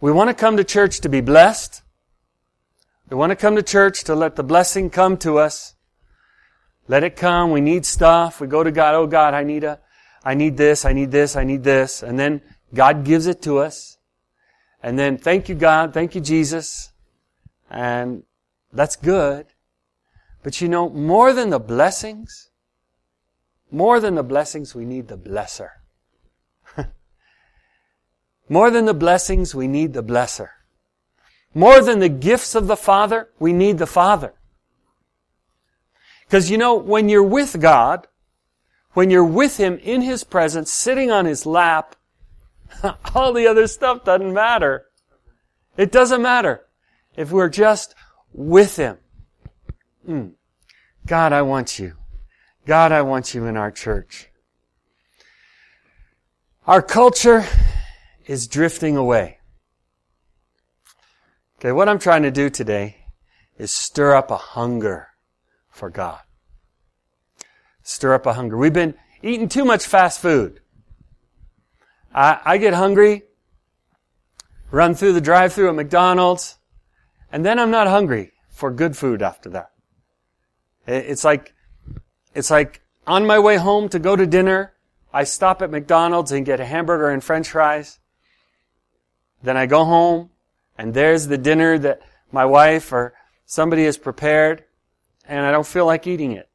We 0.00 0.12
want 0.12 0.28
to 0.28 0.34
come 0.34 0.56
to 0.58 0.64
church 0.64 1.00
to 1.00 1.08
be 1.08 1.20
blessed. 1.20 1.82
We 3.08 3.16
want 3.16 3.30
to 3.30 3.36
come 3.36 3.56
to 3.56 3.62
church 3.62 4.04
to 4.04 4.14
let 4.14 4.36
the 4.36 4.44
blessing 4.44 4.90
come 4.90 5.16
to 5.18 5.38
us. 5.38 5.74
Let 6.86 7.02
it 7.02 7.16
come. 7.16 7.50
We 7.50 7.60
need 7.60 7.86
stuff. 7.86 8.40
We 8.40 8.46
go 8.46 8.62
to 8.62 8.70
God. 8.70 8.94
Oh 8.94 9.06
God, 9.06 9.34
I 9.34 9.42
need 9.42 9.64
a, 9.64 9.80
I 10.22 10.34
need 10.34 10.56
this. 10.56 10.84
I 10.84 10.92
need 10.92 11.10
this. 11.10 11.34
I 11.34 11.44
need 11.44 11.64
this. 11.64 12.02
And 12.02 12.18
then 12.18 12.42
God 12.74 13.04
gives 13.04 13.26
it 13.26 13.42
to 13.42 13.58
us. 13.58 13.95
And 14.86 14.96
then 14.96 15.18
thank 15.18 15.48
you 15.48 15.56
God. 15.56 15.92
Thank 15.92 16.14
you 16.14 16.20
Jesus. 16.20 16.92
And 17.68 18.22
that's 18.72 18.94
good. 18.94 19.46
But 20.44 20.60
you 20.60 20.68
know, 20.68 20.88
more 20.88 21.32
than 21.32 21.50
the 21.50 21.58
blessings, 21.58 22.50
more 23.68 23.98
than 23.98 24.14
the 24.14 24.22
blessings, 24.22 24.76
we 24.76 24.84
need 24.84 25.08
the 25.08 25.18
blesser. 25.18 25.70
More 28.48 28.70
than 28.70 28.84
the 28.84 28.94
blessings, 28.94 29.56
we 29.56 29.66
need 29.66 29.92
the 29.92 30.04
blesser. 30.04 30.50
More 31.52 31.82
than 31.82 31.98
the 31.98 32.08
gifts 32.08 32.54
of 32.54 32.68
the 32.68 32.76
Father, 32.76 33.30
we 33.40 33.52
need 33.52 33.78
the 33.78 33.88
Father. 33.88 34.34
Because 36.28 36.48
you 36.48 36.58
know, 36.58 36.76
when 36.76 37.08
you're 37.08 37.24
with 37.24 37.60
God, 37.60 38.06
when 38.92 39.10
you're 39.10 39.24
with 39.24 39.56
Him 39.56 39.80
in 39.82 40.02
His 40.02 40.22
presence, 40.22 40.72
sitting 40.72 41.10
on 41.10 41.24
His 41.24 41.44
lap, 41.44 41.96
all 43.14 43.32
the 43.32 43.46
other 43.46 43.66
stuff 43.66 44.04
doesn't 44.04 44.32
matter. 44.32 44.86
It 45.76 45.92
doesn't 45.92 46.22
matter 46.22 46.66
if 47.16 47.30
we're 47.30 47.48
just 47.48 47.94
with 48.32 48.76
Him. 48.76 48.98
Mm. 50.08 50.32
God, 51.06 51.32
I 51.32 51.42
want 51.42 51.78
you. 51.78 51.94
God, 52.66 52.92
I 52.92 53.02
want 53.02 53.34
you 53.34 53.46
in 53.46 53.56
our 53.56 53.70
church. 53.70 54.28
Our 56.66 56.82
culture 56.82 57.46
is 58.26 58.48
drifting 58.48 58.96
away. 58.96 59.38
Okay, 61.58 61.72
what 61.72 61.88
I'm 61.88 61.98
trying 61.98 62.22
to 62.22 62.30
do 62.30 62.50
today 62.50 63.06
is 63.56 63.70
stir 63.70 64.14
up 64.14 64.30
a 64.30 64.36
hunger 64.36 65.08
for 65.70 65.90
God. 65.90 66.20
Stir 67.82 68.14
up 68.14 68.26
a 68.26 68.32
hunger. 68.32 68.56
We've 68.56 68.72
been 68.72 68.94
eating 69.22 69.48
too 69.48 69.64
much 69.64 69.86
fast 69.86 70.20
food. 70.20 70.60
I, 72.16 72.40
I 72.44 72.58
get 72.58 72.72
hungry, 72.72 73.24
run 74.70 74.94
through 74.94 75.12
the 75.12 75.20
drive 75.20 75.52
through 75.52 75.68
at 75.68 75.74
McDonald's, 75.74 76.56
and 77.30 77.44
then 77.44 77.58
I'm 77.58 77.70
not 77.70 77.86
hungry 77.86 78.32
for 78.48 78.70
good 78.70 78.96
food 78.96 79.20
after 79.20 79.50
that. 79.50 79.72
It's 80.86 81.24
like, 81.24 81.52
it's 82.34 82.50
like 82.50 82.80
on 83.06 83.26
my 83.26 83.38
way 83.38 83.56
home 83.56 83.90
to 83.90 83.98
go 83.98 84.16
to 84.16 84.26
dinner, 84.26 84.72
I 85.12 85.24
stop 85.24 85.60
at 85.60 85.70
McDonald's 85.70 86.32
and 86.32 86.46
get 86.46 86.58
a 86.58 86.64
hamburger 86.64 87.10
and 87.10 87.22
french 87.22 87.50
fries. 87.50 87.98
Then 89.42 89.56
I 89.56 89.66
go 89.66 89.84
home 89.84 90.30
and 90.78 90.94
there's 90.94 91.26
the 91.26 91.38
dinner 91.38 91.78
that 91.78 92.00
my 92.32 92.44
wife 92.44 92.92
or 92.92 93.14
somebody 93.44 93.84
has 93.84 93.98
prepared 93.98 94.64
and 95.26 95.44
I 95.44 95.50
don't 95.50 95.66
feel 95.66 95.86
like 95.86 96.06
eating 96.06 96.32
it. 96.32 96.48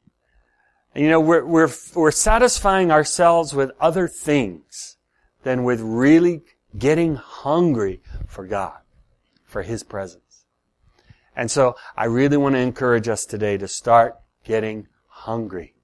And, 0.94 1.04
you 1.04 1.10
know, 1.10 1.20
we're, 1.20 1.44
we're, 1.44 1.70
we're 1.94 2.10
satisfying 2.10 2.90
ourselves 2.90 3.54
with 3.54 3.70
other 3.80 4.08
things 4.08 4.91
than 5.42 5.64
with 5.64 5.80
really 5.80 6.42
getting 6.78 7.16
hungry 7.16 8.00
for 8.26 8.46
God, 8.46 8.78
for 9.44 9.62
His 9.62 9.82
presence. 9.82 10.44
And 11.34 11.50
so 11.50 11.76
I 11.96 12.04
really 12.04 12.36
want 12.36 12.54
to 12.54 12.60
encourage 12.60 13.08
us 13.08 13.24
today 13.24 13.56
to 13.58 13.68
start 13.68 14.18
getting 14.44 14.88
hungry. 15.08 15.74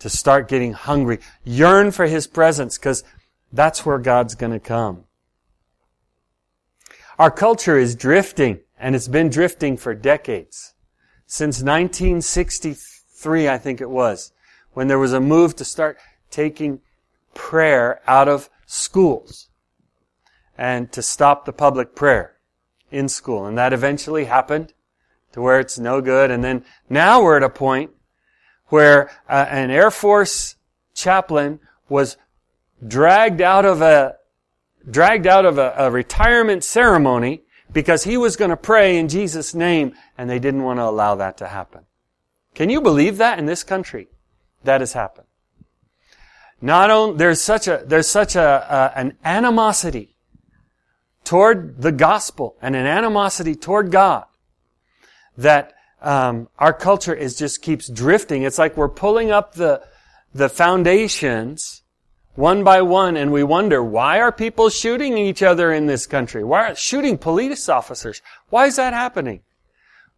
To 0.00 0.08
start 0.08 0.48
getting 0.48 0.72
hungry. 0.72 1.20
Yearn 1.44 1.90
for 1.90 2.06
His 2.06 2.26
presence 2.26 2.76
because 2.78 3.04
that's 3.52 3.86
where 3.86 3.98
God's 3.98 4.34
going 4.34 4.52
to 4.52 4.60
come. 4.60 5.04
Our 7.18 7.30
culture 7.30 7.78
is 7.78 7.94
drifting, 7.94 8.60
and 8.78 8.94
it's 8.94 9.08
been 9.08 9.30
drifting 9.30 9.78
for 9.78 9.94
decades. 9.94 10.74
Since 11.26 11.62
1963, 11.62 13.48
I 13.48 13.56
think 13.56 13.80
it 13.80 13.88
was, 13.88 14.32
when 14.74 14.88
there 14.88 14.98
was 14.98 15.14
a 15.14 15.20
move 15.20 15.56
to 15.56 15.64
start 15.64 15.96
taking 16.30 16.80
prayer 17.32 18.00
out 18.06 18.28
of 18.28 18.50
schools 18.66 19.48
and 20.58 20.90
to 20.92 21.02
stop 21.02 21.44
the 21.44 21.52
public 21.52 21.94
prayer 21.94 22.36
in 22.90 23.08
school. 23.08 23.46
And 23.46 23.56
that 23.56 23.72
eventually 23.72 24.24
happened 24.24 24.72
to 25.32 25.40
where 25.40 25.60
it's 25.60 25.78
no 25.78 26.00
good. 26.00 26.30
And 26.30 26.42
then 26.42 26.64
now 26.88 27.22
we're 27.22 27.36
at 27.36 27.42
a 27.42 27.50
point 27.50 27.90
where 28.68 29.10
uh, 29.28 29.46
an 29.48 29.70
Air 29.70 29.90
Force 29.90 30.56
chaplain 30.94 31.60
was 31.88 32.16
dragged 32.86 33.40
out 33.40 33.64
of 33.64 33.80
a 33.80 34.16
dragged 34.88 35.26
out 35.26 35.44
of 35.44 35.58
a, 35.58 35.74
a 35.76 35.90
retirement 35.90 36.62
ceremony 36.62 37.42
because 37.72 38.04
he 38.04 38.16
was 38.16 38.36
going 38.36 38.50
to 38.50 38.56
pray 38.56 38.96
in 38.98 39.08
Jesus' 39.08 39.54
name 39.54 39.94
and 40.16 40.30
they 40.30 40.38
didn't 40.38 40.62
want 40.62 40.78
to 40.78 40.84
allow 40.84 41.16
that 41.16 41.36
to 41.38 41.48
happen. 41.48 41.82
Can 42.54 42.70
you 42.70 42.80
believe 42.80 43.18
that 43.18 43.38
in 43.38 43.46
this 43.46 43.64
country? 43.64 44.08
That 44.64 44.80
has 44.80 44.92
happened. 44.92 45.25
Not 46.60 46.90
only, 46.90 47.18
there's 47.18 47.40
such 47.40 47.68
a, 47.68 47.82
there's 47.86 48.08
such 48.08 48.34
a, 48.36 48.92
an 48.94 49.16
animosity 49.24 50.16
toward 51.24 51.82
the 51.82 51.92
gospel 51.92 52.56
and 52.62 52.74
an 52.74 52.86
animosity 52.86 53.54
toward 53.54 53.90
God 53.90 54.24
that 55.36 55.74
um, 56.00 56.48
our 56.58 56.72
culture 56.72 57.14
is 57.14 57.36
just 57.36 57.62
keeps 57.62 57.88
drifting. 57.88 58.42
It's 58.42 58.58
like 58.58 58.76
we're 58.76 58.88
pulling 58.88 59.30
up 59.30 59.54
the 59.54 59.82
the 60.34 60.48
foundations 60.48 61.82
one 62.34 62.62
by 62.62 62.82
one 62.82 63.16
and 63.16 63.32
we 63.32 63.42
wonder, 63.42 63.82
why 63.82 64.20
are 64.20 64.30
people 64.30 64.68
shooting 64.68 65.16
each 65.16 65.42
other 65.42 65.72
in 65.72 65.86
this 65.86 66.06
country? 66.06 66.44
Why 66.44 66.70
are 66.70 66.74
shooting 66.74 67.16
police 67.16 67.68
officers? 67.68 68.20
Why 68.50 68.66
is 68.66 68.76
that 68.76 68.92
happening? 68.92 69.40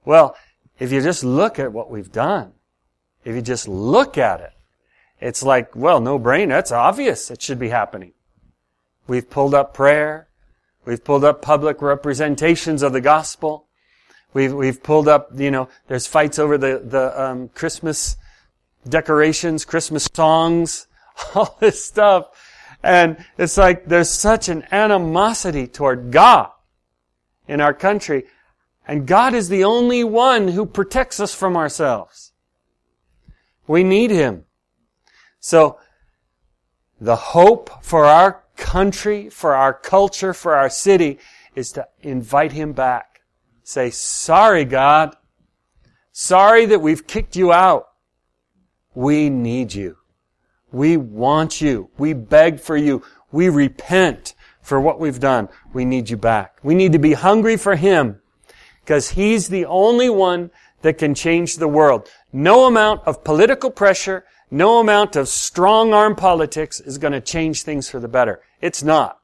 Well, 0.05 0.37
if 0.81 0.91
you 0.91 1.01
just 1.01 1.23
look 1.23 1.59
at 1.61 1.73
what 1.73 1.91
we've 1.91 2.11
done, 2.11 2.53
if 3.25 3.37
you 3.37 3.43
just 3.43 3.69
look 3.69 4.19
at 4.19 4.41
it, 4.41 4.53
it's 5.21 5.43
like, 5.43 5.75
well, 5.75 6.01
no 6.01 6.19
brain. 6.19 6.49
That's 6.49 6.73
obvious. 6.73 7.31
It 7.31 7.43
should 7.43 7.59
be 7.59 7.69
happening. 7.69 8.13
We've 9.07 9.29
pulled 9.29 9.55
up 9.55 9.75
prayer. 9.75 10.29
We've 10.85 11.03
pulled 11.03 11.25
up 11.25 11.43
public 11.43 11.83
representations 11.83 12.83
of 12.83 12.93
the 12.93 13.01
gospel. 13.01 13.67
We've, 14.33 14.53
we've 14.53 14.83
pulled 14.83 15.09
up, 15.09 15.31
you 15.35 15.51
know, 15.51 15.69
there's 15.89 16.07
fights 16.07 16.39
over 16.39 16.59
the, 16.59 16.83
the, 16.85 17.23
um, 17.23 17.49
Christmas 17.49 18.17
decorations, 18.89 19.65
Christmas 19.65 20.09
songs, 20.15 20.87
all 21.35 21.57
this 21.61 21.85
stuff. 21.85 22.29
And 22.83 23.25
it's 23.37 23.57
like 23.57 23.87
there's 23.87 24.11
such 24.11 24.49
an 24.49 24.65
animosity 24.71 25.67
toward 25.67 26.13
God 26.13 26.51
in 27.49 27.61
our 27.61 27.75
country. 27.75 28.25
And 28.87 29.07
God 29.07 29.35
is 29.35 29.49
the 29.49 29.65
only 29.65 30.05
one 30.05 30.49
who 30.49 30.65
protects 30.65 31.21
us 31.21 31.35
from 31.35 31.57
ourselves. 31.57 32.33
We 33.67 33.83
need 33.83 34.11
Him. 34.11 34.45
So, 35.49 35.79
the 37.01 37.17
hope 37.17 37.83
for 37.83 38.05
our 38.05 38.43
country, 38.59 39.31
for 39.31 39.55
our 39.55 39.73
culture, 39.73 40.35
for 40.35 40.55
our 40.55 40.69
city 40.69 41.21
is 41.55 41.73
to 41.73 41.89
invite 42.03 42.53
Him 42.53 42.75
back. 42.75 43.23
Say, 43.63 43.89
sorry 43.89 44.67
God. 44.67 45.17
Sorry 46.13 46.67
that 46.67 46.81
we've 46.83 47.07
kicked 47.07 47.35
you 47.35 47.51
out. 47.51 47.89
We 48.95 49.31
need 49.31 49.73
you. 49.73 49.97
We 50.71 50.99
want 50.99 51.63
you. 51.63 51.89
We 51.97 52.13
beg 52.13 52.61
for 52.61 52.77
you. 52.77 53.03
We 53.33 53.49
repent 53.49 54.35
for 54.61 54.79
what 54.79 55.01
we've 55.01 55.19
done. 55.19 55.49
We 55.73 55.87
need 55.87 56.11
you 56.11 56.19
back. 56.19 56.59
We 56.63 56.75
need 56.75 56.93
to 56.93 56.99
be 56.99 57.15
hungry 57.15 57.57
for 57.57 57.75
Him 57.75 58.21
because 58.85 59.09
He's 59.13 59.49
the 59.49 59.65
only 59.65 60.11
one 60.11 60.51
that 60.83 60.99
can 60.99 61.15
change 61.15 61.57
the 61.57 61.69
world. 61.69 62.07
No 62.35 62.67
amount 62.67 63.01
of 63.07 63.25
political 63.25 63.71
pressure, 63.71 64.27
no 64.51 64.81
amount 64.81 65.17
of 65.17 65.29
strong 65.29 65.93
arm 65.93 66.15
politics 66.15 66.81
is 66.81 66.99
going 66.99 67.13
to 67.13 67.21
change 67.21 67.63
things 67.63 67.89
for 67.89 68.01
the 68.01 68.09
better. 68.09 68.41
It's 68.61 68.83
not. 68.83 69.21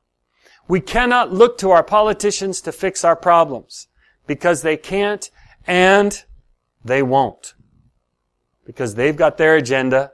We 0.69 0.81
cannot 0.81 1.33
look 1.33 1.59
to 1.59 1.71
our 1.71 1.83
politicians 1.83 2.61
to 2.63 2.73
fix 2.73 3.05
our 3.05 3.17
problems 3.17 3.89
because 4.27 4.63
they 4.63 4.77
can't 4.77 5.31
and 5.67 6.25
they 6.85 7.03
won't. 7.03 7.55
Because 8.67 8.95
they've 8.95 9.17
got 9.17 9.39
their 9.39 9.57
agenda 9.57 10.13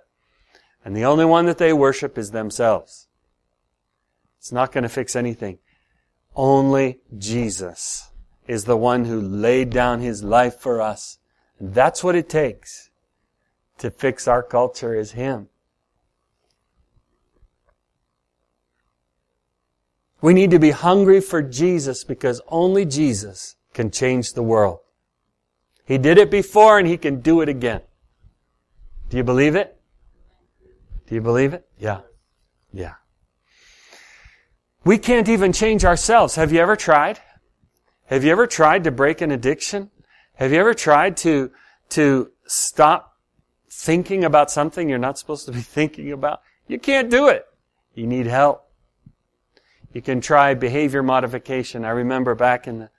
and 0.85 0.97
the 0.97 1.05
only 1.05 1.25
one 1.25 1.47
that 1.47 1.59
they 1.59 1.73
worship 1.73 2.17
is 2.17 2.31
themselves. 2.31 3.09
It's 4.39 4.53
not 4.53 4.73
going 4.73 4.83
to 4.83 4.89
fix 4.89 5.15
anything. 5.15 5.59
Only 6.35 7.01
Jesus 7.19 8.11
is 8.49 8.65
the 8.65 8.77
one 8.77 9.05
who 9.05 9.21
laid 9.21 9.71
down 9.71 10.01
his 10.01 10.25
life 10.25 10.59
for 10.59 10.81
us. 10.81 11.19
And 11.59 11.75
that's 11.75 12.03
what 12.03 12.17
it 12.17 12.29
takes 12.29 12.90
to 13.81 13.91
fix 13.91 14.29
our 14.29 14.43
culture 14.43 14.95
is 14.95 15.13
him. 15.13 15.49
We 20.21 20.35
need 20.35 20.51
to 20.51 20.59
be 20.59 20.71
hungry 20.71 21.21
for 21.21 21.41
Jesus 21.41 22.05
because 22.05 22.43
only 22.49 22.85
Jesus 22.85 23.57
can 23.73 23.91
change 23.91 24.35
the 24.35 24.43
world. 24.43 24.81
He 25.87 25.97
did 25.97 26.19
it 26.19 26.31
before 26.31 26.79
and 26.79 26.87
he 26.87 26.99
can 26.99 27.21
do 27.21 27.41
it 27.41 27.49
again. 27.49 27.81
Do 29.09 29.17
you 29.17 29.25
believe 29.25 29.57
it? 29.57 29.81
Do 31.07 31.15
you 31.15 31.23
believe 31.23 31.55
it? 31.55 31.67
Yeah. 31.79 32.03
Yeah. 32.73 32.95
We 34.85 34.99
can't 34.99 35.29
even 35.29 35.53
change 35.53 35.87
ourselves. 35.87 36.37
Have 36.37 36.53
you 36.53 36.61
ever 36.61 36.77
tried? 36.77 37.19
Have 38.07 38.25
you 38.25 38.31
ever 38.31 38.47
tried 38.47 38.85
to 38.85 38.91
break 38.91 39.23
an 39.23 39.31
addiction? 39.31 39.91
Have 40.35 40.53
you 40.53 40.61
ever 40.61 40.75
tried 40.75 41.17
to, 41.19 41.51
to 41.91 42.31
stop 42.47 43.10
thinking 43.71 44.25
about 44.25 44.51
something 44.51 44.89
you're 44.89 44.99
not 44.99 45.19
supposed 45.19 45.47
to 45.47 45.53
be 45.53 45.61
thinking 45.79 46.13
about? 46.13 46.43
You 46.67 46.79
can't 46.79 47.11
do 47.11 47.29
it. 47.29 47.47
You 47.95 48.07
need 48.07 48.27
help. 48.27 48.67
You 49.93 50.03
can 50.03 50.21
try 50.21 50.55
behavior 50.55 51.03
modification. 51.03 51.85
I 51.85 51.91
remember 51.91 52.35
back 52.35 52.69
in 52.69 52.81
the, 52.81 52.91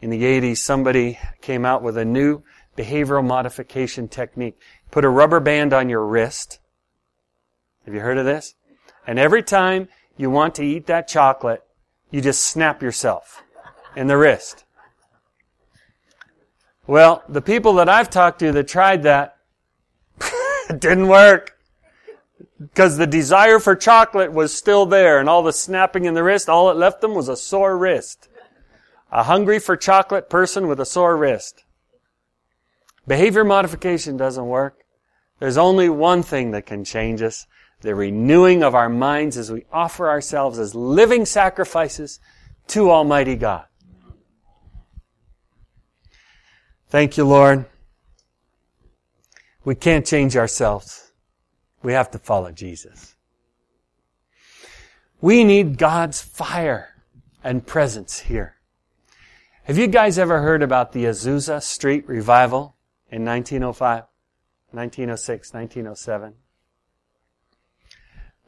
in 0.00 0.10
the 0.10 0.22
80s, 0.22 0.58
somebody 0.58 1.18
came 1.40 1.66
out 1.66 1.82
with 1.82 1.96
a 1.96 2.04
new 2.04 2.42
behavioral 2.76 3.24
modification 3.24 4.08
technique. 4.08 4.58
Put 4.90 5.04
a 5.04 5.08
rubber 5.08 5.40
band 5.40 5.72
on 5.72 5.88
your 5.88 6.06
wrist 6.06 6.58
have 7.84 7.94
you 7.94 8.00
heard 8.00 8.18
of 8.18 8.24
this? 8.24 8.54
And 9.06 9.18
every 9.18 9.42
time 9.42 9.88
you 10.16 10.30
want 10.30 10.54
to 10.56 10.64
eat 10.64 10.86
that 10.86 11.08
chocolate, 11.08 11.62
you 12.10 12.20
just 12.20 12.44
snap 12.44 12.82
yourself 12.82 13.42
in 13.96 14.06
the 14.06 14.16
wrist. 14.16 14.64
Well, 16.86 17.22
the 17.28 17.42
people 17.42 17.74
that 17.74 17.88
I've 17.88 18.10
talked 18.10 18.40
to 18.40 18.52
that 18.52 18.68
tried 18.68 19.02
that, 19.04 19.31
it 20.72 20.80
didn't 20.80 21.08
work. 21.08 21.56
Because 22.58 22.96
the 22.96 23.06
desire 23.06 23.58
for 23.58 23.74
chocolate 23.74 24.32
was 24.32 24.54
still 24.54 24.86
there 24.86 25.18
and 25.18 25.28
all 25.28 25.42
the 25.42 25.52
snapping 25.52 26.04
in 26.04 26.14
the 26.14 26.22
wrist, 26.22 26.48
all 26.48 26.70
it 26.70 26.76
left 26.76 27.00
them 27.00 27.14
was 27.14 27.28
a 27.28 27.36
sore 27.36 27.76
wrist. 27.76 28.28
A 29.10 29.24
hungry 29.24 29.58
for 29.58 29.76
chocolate 29.76 30.30
person 30.30 30.68
with 30.68 30.80
a 30.80 30.86
sore 30.86 31.16
wrist. 31.16 31.64
Behavior 33.06 33.44
modification 33.44 34.16
doesn't 34.16 34.46
work. 34.46 34.84
There's 35.38 35.58
only 35.58 35.88
one 35.88 36.22
thing 36.22 36.52
that 36.52 36.66
can 36.66 36.84
change 36.84 37.20
us, 37.20 37.46
the 37.80 37.94
renewing 37.94 38.62
of 38.62 38.74
our 38.74 38.88
minds 38.88 39.36
as 39.36 39.50
we 39.50 39.64
offer 39.72 40.08
ourselves 40.08 40.58
as 40.58 40.74
living 40.74 41.26
sacrifices 41.26 42.20
to 42.68 42.90
Almighty 42.90 43.34
God. 43.34 43.64
Thank 46.88 47.16
you, 47.16 47.24
Lord. 47.24 47.66
We 49.64 49.74
can't 49.74 50.06
change 50.06 50.36
ourselves. 50.36 51.12
We 51.82 51.92
have 51.92 52.10
to 52.12 52.18
follow 52.18 52.50
Jesus. 52.52 53.16
We 55.20 55.44
need 55.44 55.78
God's 55.78 56.20
fire 56.20 56.96
and 57.44 57.66
presence 57.66 58.20
here. 58.20 58.56
Have 59.64 59.78
you 59.78 59.86
guys 59.86 60.18
ever 60.18 60.40
heard 60.42 60.62
about 60.62 60.92
the 60.92 61.04
Azusa 61.04 61.62
Street 61.62 62.08
revival 62.08 62.74
in 63.10 63.24
1905, 63.24 64.04
1906, 64.72 65.54
1907? 65.54 66.34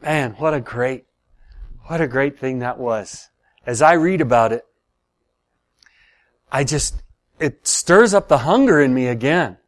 Man, 0.03 0.33
what 0.33 0.53
a 0.53 0.61
great, 0.61 1.05
what 1.85 2.00
a 2.00 2.09
great 2.09 2.38
thing 2.38 2.59
that 2.59 2.79
was. 2.79 3.31
As 3.64 3.81
I 3.81 3.92
read 3.92 4.20
about 4.20 4.53
it, 4.53 4.66
I 6.50 6.64
just, 6.64 6.96
it 7.38 7.66
stirs 7.66 8.12
up 8.12 8.27
the 8.27 8.38
hunger 8.38 8.81
in 8.81 8.92
me 8.92 9.07
again. 9.07 9.59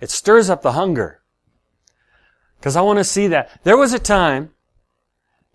It 0.00 0.10
stirs 0.10 0.50
up 0.50 0.62
the 0.62 0.72
hunger. 0.72 1.20
Because 2.58 2.76
I 2.76 2.82
want 2.82 2.98
to 2.98 3.04
see 3.04 3.28
that. 3.28 3.60
There 3.64 3.76
was 3.76 3.92
a 3.92 3.98
time, 3.98 4.52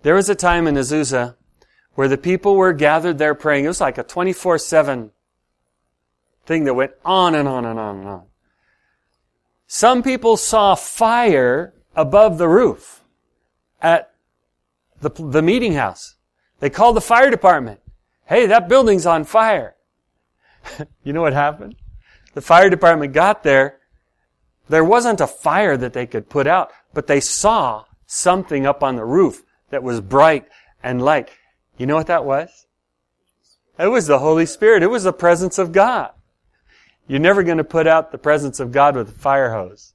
there 0.04 0.16
was 0.16 0.30
a 0.30 0.36
time 0.36 0.68
in 0.68 0.76
Azusa 0.76 1.36
where 1.96 2.08
the 2.08 2.18
people 2.18 2.56
were 2.56 2.74
gathered 2.74 3.18
there 3.18 3.36
praying. 3.36 3.66
It 3.66 3.70
was 3.70 3.82
like 3.82 3.98
a 3.98 4.04
24-7 4.04 5.12
thing 6.46 6.64
that 6.64 6.74
went 6.74 6.94
on 7.04 7.36
and 7.36 7.48
on 7.48 7.66
and 7.66 7.80
on 7.80 7.98
and 7.98 8.08
on. 8.08 8.24
Some 9.68 10.02
people 10.02 10.38
saw 10.38 10.76
fire 10.76 11.74
above 11.96 12.38
the 12.38 12.48
roof 12.48 13.04
at 13.82 14.12
the, 15.02 15.10
the 15.10 15.42
meeting 15.42 15.74
house. 15.74 16.16
They 16.60 16.70
called 16.70 16.96
the 16.96 17.02
fire 17.02 17.30
department. 17.30 17.80
Hey, 18.26 18.46
that 18.48 18.70
building's 18.70 19.06
on 19.06 19.24
fire. 19.24 19.76
you 21.04 21.14
know 21.14 21.22
what 21.22 21.34
happened? 21.34 21.76
The 22.34 22.42
fire 22.42 22.70
department 22.70 23.14
got 23.14 23.44
there. 23.44 23.79
There 24.70 24.84
wasn't 24.84 25.20
a 25.20 25.28
fire 25.28 25.76
that 25.76 25.94
they 25.94 26.06
could 26.06 26.30
put 26.30 26.48
out, 26.48 26.72
but 26.94 27.08
they 27.08 27.20
saw 27.20 27.86
something 28.06 28.66
up 28.66 28.84
on 28.84 28.96
the 28.96 29.06
roof 29.06 29.44
that 29.72 29.84
was 29.84 30.00
bright 30.00 30.48
and 30.84 31.02
light. 31.02 31.30
You 31.78 31.86
know 31.86 31.96
what 31.96 32.08
that 32.08 32.26
was? 32.26 32.68
It 33.78 33.88
was 33.88 34.08
the 34.08 34.20
Holy 34.20 34.46
Spirit. 34.46 34.84
It 34.84 34.90
was 34.90 35.04
the 35.04 35.14
presence 35.14 35.58
of 35.58 35.72
God. 35.72 36.12
You're 37.08 37.20
never 37.20 37.44
going 37.44 37.58
to 37.58 37.64
put 37.64 37.88
out 37.88 38.12
the 38.12 38.18
presence 38.18 38.60
of 38.60 38.72
God 38.72 38.96
with 38.96 39.10
a 39.10 39.14
fire 39.14 39.52
hose. 39.52 39.94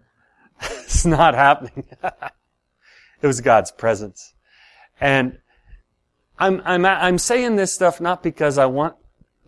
it's 0.60 1.06
not 1.06 1.34
happening. 1.34 1.84
It 3.22 3.26
was 3.26 3.40
God's 3.40 3.70
presence. 3.70 4.32
And 5.00 5.38
I'm, 6.38 6.62
I'm, 6.64 6.86
I'm 6.86 7.18
saying 7.18 7.56
this 7.56 7.72
stuff 7.72 8.00
not 8.00 8.22
because 8.22 8.56
I 8.56 8.66
want 8.66 8.96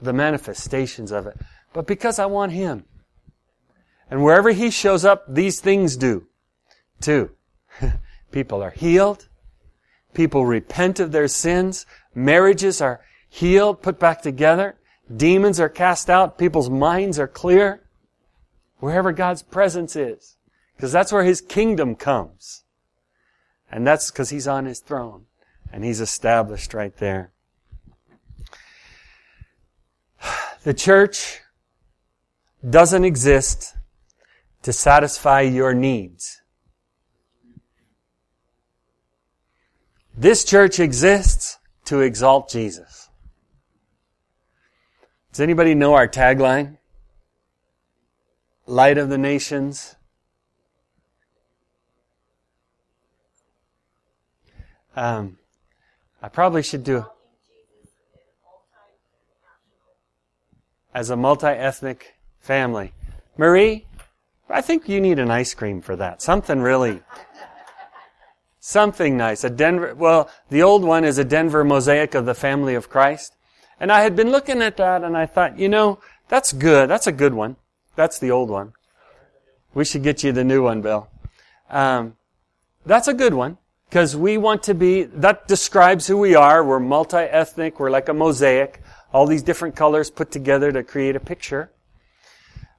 the 0.01 0.13
manifestations 0.13 1.11
of 1.11 1.27
it, 1.27 1.39
but 1.73 1.87
because 1.87 2.19
I 2.19 2.27
want 2.27 2.53
Him. 2.53 2.85
And 4.13 4.23
wherever 4.23 4.51
He 4.51 4.71
shows 4.71 5.07
up, 5.07 5.25
these 5.27 5.59
things 5.59 5.97
do 5.97 6.27
too. 7.01 7.31
People 8.31 8.63
are 8.63 8.73
healed. 8.73 9.27
People 10.13 10.45
repent 10.45 11.01
of 11.01 11.13
their 11.13 11.29
sins. 11.29 11.87
Marriages 12.15 12.83
are 12.83 13.01
healed, 13.27 13.81
put 13.81 13.99
back 13.99 14.21
together. 14.21 14.77
Demons 15.17 15.59
are 15.59 15.71
cast 15.71 16.11
out. 16.11 16.37
People's 16.37 16.69
minds 16.69 17.19
are 17.19 17.27
clear. 17.27 17.85
Wherever 18.81 19.13
God's 19.13 19.41
presence 19.41 19.97
is. 19.97 20.37
Because 20.77 20.93
that's 20.93 21.11
where 21.11 21.25
His 21.25 21.41
kingdom 21.41 21.95
comes. 21.95 22.65
And 23.71 23.87
that's 23.87 24.11
because 24.11 24.29
he's 24.29 24.47
on 24.47 24.67
his 24.67 24.81
throne 24.81 25.25
and 25.73 25.85
he's 25.85 26.01
established 26.01 26.75
right 26.75 26.95
there. 26.99 27.33
The 30.65 30.75
church 30.75 31.41
doesn't 32.69 33.05
exist 33.05 33.75
to 34.63 34.73
satisfy 34.73 35.41
your 35.41 35.75
needs. 35.75 36.41
This 40.17 40.45
church 40.45 40.79
exists 40.79 41.59
to 41.87 42.01
exalt 42.01 42.51
Jesus. 42.51 43.09
Does 45.33 45.41
anybody 45.41 45.75
know 45.75 45.95
our 45.95 46.07
tagline? 46.07 46.79
Light 48.67 48.99
of 48.99 49.09
the 49.09 49.19
nations. 49.19 49.97
Um, 54.95 55.39
I 56.23 56.29
probably 56.29 56.63
should 56.63 56.85
do 56.85 57.07
as 60.95 61.09
a 61.09 61.17
multi-ethnic 61.17 62.15
family. 62.41 62.93
Marie, 63.39 63.87
I 64.53 64.61
think 64.61 64.89
you 64.89 65.01
need 65.01 65.19
an 65.19 65.31
ice 65.31 65.55
cream 65.55 65.81
for 65.81 65.97
that. 65.97 66.21
Something 66.21 66.61
really, 66.61 67.01
something 68.61 69.17
nice. 69.17 69.45
A 69.45 69.51
Denver, 69.51 69.95
well, 69.95 70.31
the 70.51 70.63
old 70.63 70.85
one 70.85 71.05
is 71.05 71.19
a 71.19 71.25
Denver 71.25 71.65
mosaic 71.65 72.15
of 72.15 72.27
the 72.27 72.35
family 72.35 72.75
of 72.75 72.91
Christ. 72.91 73.35
And 73.81 73.91
I 73.91 74.03
had 74.03 74.15
been 74.15 74.31
looking 74.31 74.63
at 74.63 74.77
that 74.77 75.03
and 75.03 75.17
I 75.17 75.27
thought, 75.27 75.59
you 75.59 75.69
know, 75.69 75.99
that's 76.29 76.53
good. 76.53 76.89
That's 76.89 77.07
a 77.07 77.13
good 77.13 77.35
one. 77.35 77.57
That's 77.97 78.19
the 78.19 78.31
old 78.31 78.51
one. 78.51 78.75
We 79.75 79.85
should 79.85 80.03
get 80.03 80.23
you 80.23 80.33
the 80.33 80.45
new 80.45 80.63
one, 80.63 80.83
Bill. 80.83 81.09
Um, 81.71 82.17
that's 82.85 83.09
a 83.09 83.15
good 83.15 83.35
one 83.35 83.59
because 83.89 84.15
we 84.15 84.37
want 84.39 84.63
to 84.65 84.75
be, 84.75 85.05
that 85.05 85.49
describes 85.49 86.07
who 86.07 86.19
we 86.19 86.35
are. 86.35 86.63
We're 86.63 86.79
multi-ethnic. 86.79 87.81
We're 87.81 87.91
like 87.91 88.09
a 88.09 88.15
mosaic. 88.15 88.83
All 89.13 89.27
these 89.27 89.43
different 89.43 89.77
colors 89.77 90.11
put 90.11 90.31
together 90.31 90.73
to 90.73 90.83
create 90.83 91.17
a 91.17 91.21
picture 91.21 91.71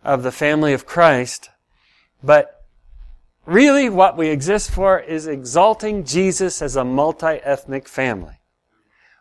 of 0.03 0.23
the 0.23 0.31
family 0.31 0.73
of 0.73 0.86
Christ. 0.86 1.49
But 2.23 2.63
really 3.45 3.89
what 3.89 4.17
we 4.17 4.29
exist 4.29 4.71
for 4.71 4.99
is 4.99 5.27
exalting 5.27 6.05
Jesus 6.05 6.62
as 6.62 6.75
a 6.75 6.86
multi-ethnic 6.86 7.88
family. 7.88 8.39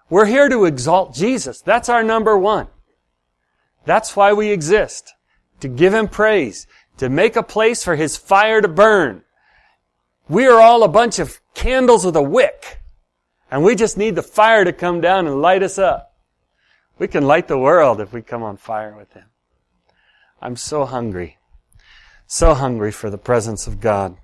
We're 0.08 0.26
here 0.26 0.48
to 0.48 0.66
exalt 0.66 1.14
Jesus. 1.14 1.60
That's 1.60 1.88
our 1.88 2.02
number 2.02 2.36
one. 2.38 2.68
That's 3.84 4.14
why 4.14 4.32
we 4.32 4.50
exist. 4.50 5.14
To 5.60 5.68
give 5.68 5.94
Him 5.94 6.06
praise. 6.06 6.66
To 6.98 7.08
make 7.08 7.34
a 7.34 7.42
place 7.42 7.82
for 7.82 7.96
His 7.96 8.16
fire 8.16 8.60
to 8.60 8.68
burn. 8.68 9.24
We 10.28 10.46
are 10.46 10.60
all 10.60 10.82
a 10.82 10.88
bunch 10.88 11.18
of 11.18 11.40
candles 11.54 12.04
with 12.04 12.14
a 12.14 12.22
wick. 12.22 12.80
And 13.50 13.64
we 13.64 13.74
just 13.74 13.98
need 13.98 14.14
the 14.14 14.22
fire 14.22 14.64
to 14.64 14.72
come 14.72 15.00
down 15.00 15.26
and 15.26 15.42
light 15.42 15.62
us 15.62 15.78
up. 15.78 16.14
We 16.98 17.08
can 17.08 17.26
light 17.26 17.48
the 17.48 17.58
world 17.58 18.00
if 18.00 18.12
we 18.12 18.22
come 18.22 18.42
on 18.42 18.56
fire 18.56 18.94
with 18.96 19.12
Him. 19.14 19.24
I'm 20.40 20.56
so 20.56 20.84
hungry. 20.84 21.38
So 22.26 22.54
hungry 22.54 22.92
for 22.92 23.10
the 23.10 23.18
presence 23.18 23.66
of 23.66 23.80
God. 23.80 24.16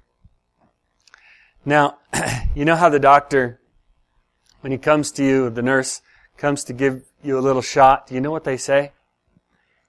Now, 1.64 1.98
you 2.54 2.64
know 2.64 2.76
how 2.76 2.88
the 2.88 2.98
doctor, 2.98 3.60
when 4.60 4.72
he 4.72 4.78
comes 4.78 5.12
to 5.12 5.24
you, 5.24 5.50
the 5.50 5.62
nurse 5.62 6.00
comes 6.36 6.64
to 6.64 6.72
give 6.72 7.04
you 7.22 7.38
a 7.38 7.40
little 7.40 7.62
shot, 7.62 8.06
do 8.06 8.14
you 8.14 8.20
know 8.20 8.30
what 8.30 8.44
they 8.44 8.56
say? 8.56 8.92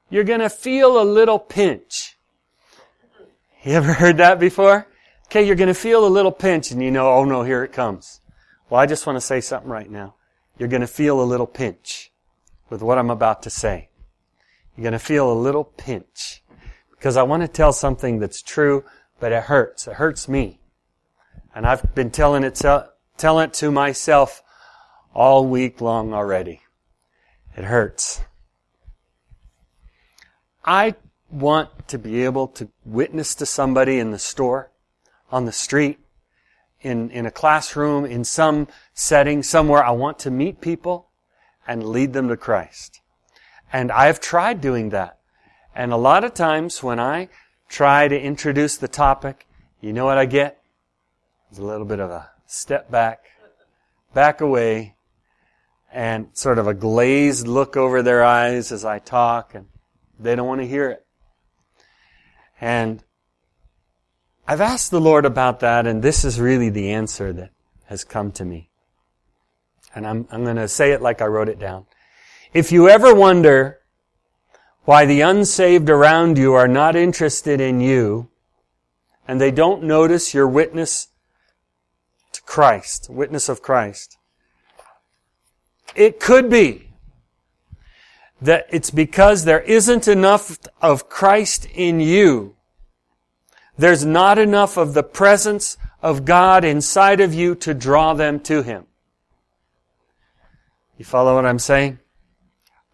You're 0.10 0.24
gonna 0.24 0.50
feel 0.50 1.00
a 1.00 1.04
little 1.04 1.40
pinch. 1.40 2.18
You 3.64 3.74
ever 3.74 3.94
heard 3.94 4.18
that 4.18 4.40
before? 4.40 4.88
Okay, 5.28 5.46
you're 5.46 5.56
gonna 5.56 5.74
feel 5.74 6.06
a 6.06 6.10
little 6.10 6.32
pinch 6.32 6.72
and 6.72 6.82
you 6.82 6.90
know, 6.90 7.12
oh 7.12 7.24
no, 7.24 7.44
here 7.44 7.64
it 7.64 7.72
comes. 7.72 8.20
Well, 8.70 8.82
I 8.82 8.88
just 8.88 9.06
want 9.06 9.18
to 9.18 9.22
say 9.22 9.42
something 9.42 9.70
right 9.70 9.90
now. 9.90 10.16
You're 10.58 10.70
gonna 10.70 10.88
feel 10.88 11.22
a 11.22 11.24
little 11.24 11.48
pinch 11.48 12.12
with 12.70 12.82
what 12.82 12.98
I'm 12.98 13.12
about 13.12 13.44
to 13.44 13.50
say. 13.50 13.90
You're 14.76 14.84
gonna 14.84 15.00
feel 15.00 15.32
a 15.32 15.34
little 15.34 15.64
pinch 15.64 16.44
because 17.00 17.16
I 17.16 17.24
want 17.24 17.44
to 17.44 17.48
tell 17.48 17.72
something 17.72 18.20
that's 18.20 18.42
true, 18.42 18.84
but 19.22 19.32
it 19.32 19.44
hurts. 19.44 19.88
It 19.88 19.94
hurts 19.94 20.28
me. 20.28 20.60
And 21.56 21.66
I've 21.66 21.96
been 21.96 22.12
telling 22.12 22.44
it, 22.44 22.62
telling 23.18 23.46
it 23.46 23.54
to 23.54 23.72
myself 23.72 24.44
all 25.16 25.48
week 25.48 25.80
long 25.80 26.14
already. 26.14 26.62
It 27.56 27.64
hurts. 27.64 28.22
I 30.66 30.96
want 31.32 31.88
to 31.88 31.98
be 31.98 32.26
able 32.26 32.50
to 32.50 32.70
witness 32.84 33.34
to 33.36 33.46
somebody 33.46 33.98
in 33.98 34.12
the 34.12 34.20
store, 34.20 34.72
on 35.32 35.46
the 35.46 35.54
street, 35.54 36.00
in, 36.82 37.10
in 37.12 37.26
a 37.26 37.32
classroom, 37.32 38.04
in 38.04 38.26
some 38.26 38.68
setting, 38.94 39.42
somewhere. 39.42 39.86
I 39.86 39.92
want 39.92 40.20
to 40.20 40.32
meet 40.32 40.60
people 40.60 41.08
and 41.66 41.88
lead 41.88 42.12
them 42.12 42.28
to 42.28 42.36
Christ. 42.36 43.00
And 43.72 43.90
I've 43.90 44.20
tried 44.20 44.60
doing 44.60 44.90
that. 44.90 45.19
And 45.76 45.94
a 45.94 45.98
lot 45.98 46.24
of 46.24 46.34
times 46.34 46.84
when 46.84 47.00
I 47.00 47.30
try 47.68 48.08
to 48.08 48.20
introduce 48.20 48.78
the 48.78 48.88
topic, 48.88 49.48
you 49.82 49.94
know 49.94 50.06
what 50.06 50.18
I 50.18 50.26
get? 50.26 50.62
It's 51.50 51.60
a 51.60 51.64
little 51.64 51.86
bit 51.86 52.00
of 52.00 52.12
a 52.12 52.30
step 52.46 52.92
back, 52.92 53.26
back 54.14 54.42
away, 54.42 54.96
and 55.92 56.28
sort 56.34 56.60
of 56.60 56.68
a 56.68 56.74
glazed 56.74 57.48
look 57.48 57.76
over 57.78 58.02
their 58.02 58.24
eyes 58.24 58.72
as 58.72 58.86
I 58.86 59.00
talk, 59.00 59.56
and 59.56 59.68
they 60.20 60.36
don't 60.36 60.48
want 60.48 60.62
to 60.62 60.68
hear 60.68 60.90
it. 60.90 61.06
And 62.62 63.04
I've 64.48 64.62
asked 64.62 64.92
the 64.92 65.02
Lord 65.02 65.26
about 65.26 65.62
that, 65.62 65.88
and 65.88 66.02
this 66.02 66.26
is 66.26 66.40
really 66.40 66.70
the 66.70 66.92
answer 66.92 67.32
that 67.34 67.52
has 67.86 68.04
come 68.04 68.32
to 68.34 68.46
me. 68.46 68.70
And 69.96 70.06
I'm, 70.06 70.28
I'm 70.32 70.44
going 70.44 70.58
to 70.58 70.68
say 70.68 70.92
it 70.92 71.02
like 71.02 71.22
I 71.22 71.26
wrote 71.26 71.50
it 71.50 71.60
down. 71.60 71.86
If 72.54 72.72
you 72.72 72.90
ever 72.90 73.14
wonder 73.14 73.79
why 74.90 75.06
the 75.06 75.22
unsaved 75.22 75.88
around 75.88 76.36
you 76.36 76.56
are 76.56 76.68
not 76.68 76.96
interested 76.96 77.62
in 77.62 77.80
you 77.80 78.28
and 79.28 79.40
they 79.40 79.52
don't 79.52 79.84
notice 79.84 80.34
your 80.34 80.48
witness 80.48 81.10
to 82.32 82.42
Christ, 82.42 83.08
witness 83.08 83.50
of 83.50 83.62
Christ. 83.62 84.18
It 85.96 86.20
could 86.20 86.50
be 86.50 86.90
that 88.42 88.66
it's 88.72 88.90
because 88.90 89.46
there 89.46 89.62
isn't 89.62 90.08
enough 90.08 90.58
of 90.82 91.08
Christ 91.08 91.68
in 91.72 92.00
you. 92.00 92.56
There's 93.78 94.04
not 94.04 94.40
enough 94.40 94.76
of 94.76 94.96
the 94.96 95.04
presence 95.04 95.78
of 96.02 96.26
God 96.26 96.66
inside 96.66 97.22
of 97.22 97.32
you 97.32 97.54
to 97.58 97.76
draw 97.76 98.16
them 98.16 98.40
to 98.40 98.64
Him. 98.64 98.88
You 100.98 101.06
follow 101.06 101.36
what 101.36 101.46
I'm 101.46 101.60
saying? 101.60 102.00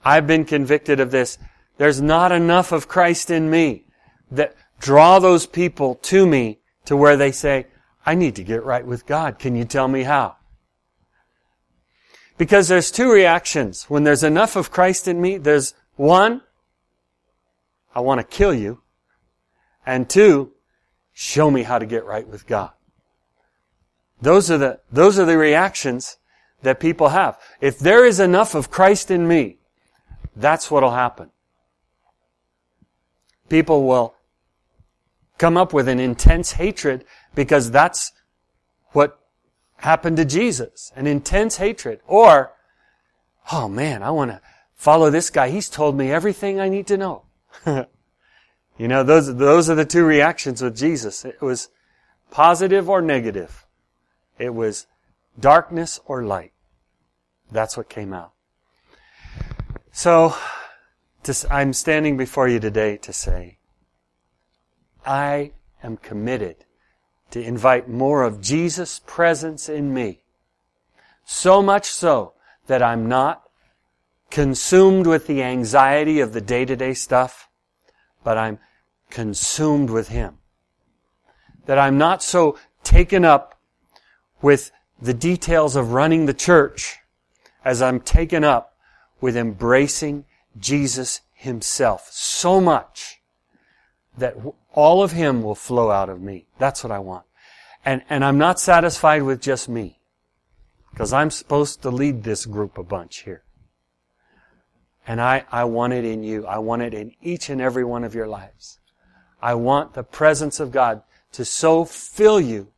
I've 0.04 0.28
been 0.28 0.44
convicted 0.44 1.00
of 1.00 1.12
this. 1.12 1.38
There's 1.78 2.02
not 2.02 2.32
enough 2.32 2.72
of 2.72 2.88
Christ 2.88 3.30
in 3.30 3.50
me 3.50 3.86
that 4.32 4.56
draw 4.80 5.20
those 5.20 5.46
people 5.46 5.96
to 5.96 6.26
me 6.26 6.60
to 6.86 6.96
where 6.96 7.18
they 7.18 7.32
say, 7.32 7.68
I 8.06 8.16
need 8.16 8.36
to 8.36 8.44
get 8.44 8.64
right 8.64 8.86
with 8.86 9.06
God. 9.06 9.40
Can 9.40 9.56
you 9.56 9.66
tell 9.66 9.88
me 9.88 10.04
how? 10.04 10.38
Because 12.38 12.68
there's 12.68 12.92
two 12.92 13.12
reactions. 13.12 13.86
When 13.86 14.04
there's 14.04 14.24
enough 14.24 14.56
of 14.56 14.72
Christ 14.72 15.08
in 15.08 15.22
me, 15.22 15.38
there's 15.38 15.74
one, 15.96 16.42
I 17.94 18.02
want 18.02 18.20
to 18.20 18.24
kill 18.24 18.54
you. 18.54 18.82
And 19.86 20.10
two, 20.10 20.52
show 21.14 21.50
me 21.50 21.64
how 21.64 21.80
to 21.80 21.86
get 21.86 22.06
right 22.06 22.28
with 22.28 22.46
God. 22.48 22.72
Those 24.22 24.50
are 24.50 24.58
the, 24.58 24.80
those 24.92 25.20
are 25.20 25.26
the 25.26 25.38
reactions 25.38 26.18
that 26.62 26.80
people 26.80 27.10
have. 27.10 27.40
If 27.62 27.80
there 27.80 28.06
is 28.06 28.20
enough 28.20 28.56
of 28.56 28.72
Christ 28.72 29.12
in 29.12 29.28
me, 29.28 29.60
that's 30.36 30.70
what'll 30.70 30.92
happen 30.92 31.32
people 33.50 33.84
will 33.84 34.16
come 35.38 35.58
up 35.58 35.74
with 35.74 35.88
an 35.88 36.00
intense 36.00 36.54
hatred 36.54 37.06
because 37.34 37.72
that's 37.72 38.12
what 38.92 39.20
happened 39.78 40.18
to 40.18 40.26
Jesus. 40.26 40.92
An 40.96 41.08
intense 41.08 41.58
hatred. 41.58 42.00
Or, 42.08 42.54
oh 43.52 43.68
man, 43.68 44.04
I 44.04 44.12
want 44.12 44.32
to 44.32 44.42
follow 44.74 45.10
this 45.10 45.30
guy. 45.30 45.50
He's 45.50 45.70
told 45.70 45.98
me 45.98 46.12
everything 46.12 46.60
I 46.60 46.70
need 46.70 46.88
to 46.88 46.98
know. 46.98 47.24
you 47.66 48.88
know, 48.88 49.04
those, 49.04 49.36
those 49.36 49.70
are 49.70 49.76
the 49.76 49.86
two 49.86 50.06
reactions 50.06 50.62
with 50.62 50.78
Jesus. 50.78 51.26
It 51.26 51.42
was 51.42 51.70
positive 52.32 52.90
or 52.90 53.02
negative. 53.02 53.66
It 54.38 54.54
was 54.54 54.88
darkness 55.40 56.00
or 56.06 56.24
light. 56.24 56.54
That's 57.52 57.78
what 57.78 57.90
came 57.90 58.14
out. 58.14 58.32
So, 59.92 60.36
to, 61.26 61.48
I'm 61.52 61.74
standing 61.74 62.18
before 62.18 62.48
you 62.48 62.60
today 62.60 62.98
to 62.98 63.14
say, 63.14 63.58
I 65.06 65.52
am 65.84 65.98
committed 65.98 66.66
to 67.32 67.42
invite 67.42 67.90
more 67.90 68.24
of 68.24 68.42
Jesus' 68.42 69.02
presence 69.06 69.68
in 69.68 69.94
me. 69.94 70.22
So 71.26 71.62
much 71.62 71.86
so 71.86 72.34
that 72.68 72.82
I'm 72.82 73.08
not 73.08 73.44
consumed 74.30 75.08
with 75.08 75.28
the 75.28 75.44
anxiety 75.44 76.20
of 76.20 76.34
the 76.34 76.42
day-to-day 76.42 76.94
stuff, 76.94 77.50
but 78.24 78.38
I'm 78.38 78.60
consumed 79.10 79.90
with 79.90 80.10
Him. 80.10 80.38
That 81.66 81.80
I'm 81.80 81.98
not 81.98 82.22
so 82.24 82.58
taken 82.84 83.26
up 83.26 83.60
with 84.42 84.72
the 85.02 85.14
details 85.14 85.76
of 85.76 85.94
running 85.94 86.26
the 86.26 86.34
church 86.34 86.98
as 87.64 87.82
I'm 87.82 88.00
taken 88.00 88.44
up 88.44 88.78
with 89.20 89.36
embracing 89.36 90.26
Jesus 90.58 91.22
himself 91.34 92.08
so 92.12 92.62
much 92.62 93.22
that 94.18 94.36
all 94.74 95.04
of 95.04 95.12
him 95.12 95.44
will 95.44 95.56
flow 95.56 95.92
out 95.92 96.10
of 96.10 96.22
me. 96.22 96.48
That's 96.58 96.84
what 96.84 96.92
I 96.92 97.00
want. 97.00 97.26
And, 97.84 98.02
and 98.10 98.24
I'm 98.24 98.38
not 98.38 98.60
satisfied 98.60 99.24
with 99.24 99.42
just 99.42 99.70
me. 99.70 100.00
Because 100.92 101.12
I'm 101.12 101.30
supposed 101.30 101.82
to 101.82 101.90
lead 101.90 102.24
this 102.24 102.46
group 102.46 102.78
a 102.78 102.84
bunch 102.84 103.24
here. 103.24 103.44
And 105.06 105.22
I, 105.22 105.44
I 105.52 105.66
want 105.66 105.94
it 105.94 106.06
in 106.06 106.24
you. 106.24 106.46
I 106.46 106.58
want 106.60 106.82
it 106.82 106.94
in 106.94 107.14
each 107.22 107.50
and 107.50 107.62
every 107.62 107.84
one 107.84 108.04
of 108.04 108.16
your 108.16 108.28
lives. 108.28 108.80
I 109.42 109.56
want 109.56 109.94
the 109.94 110.04
presence 110.04 110.60
of 110.60 110.72
God 110.72 111.04
to 111.34 111.44
so 111.46 111.86
fill 111.86 112.40
you 112.40 112.70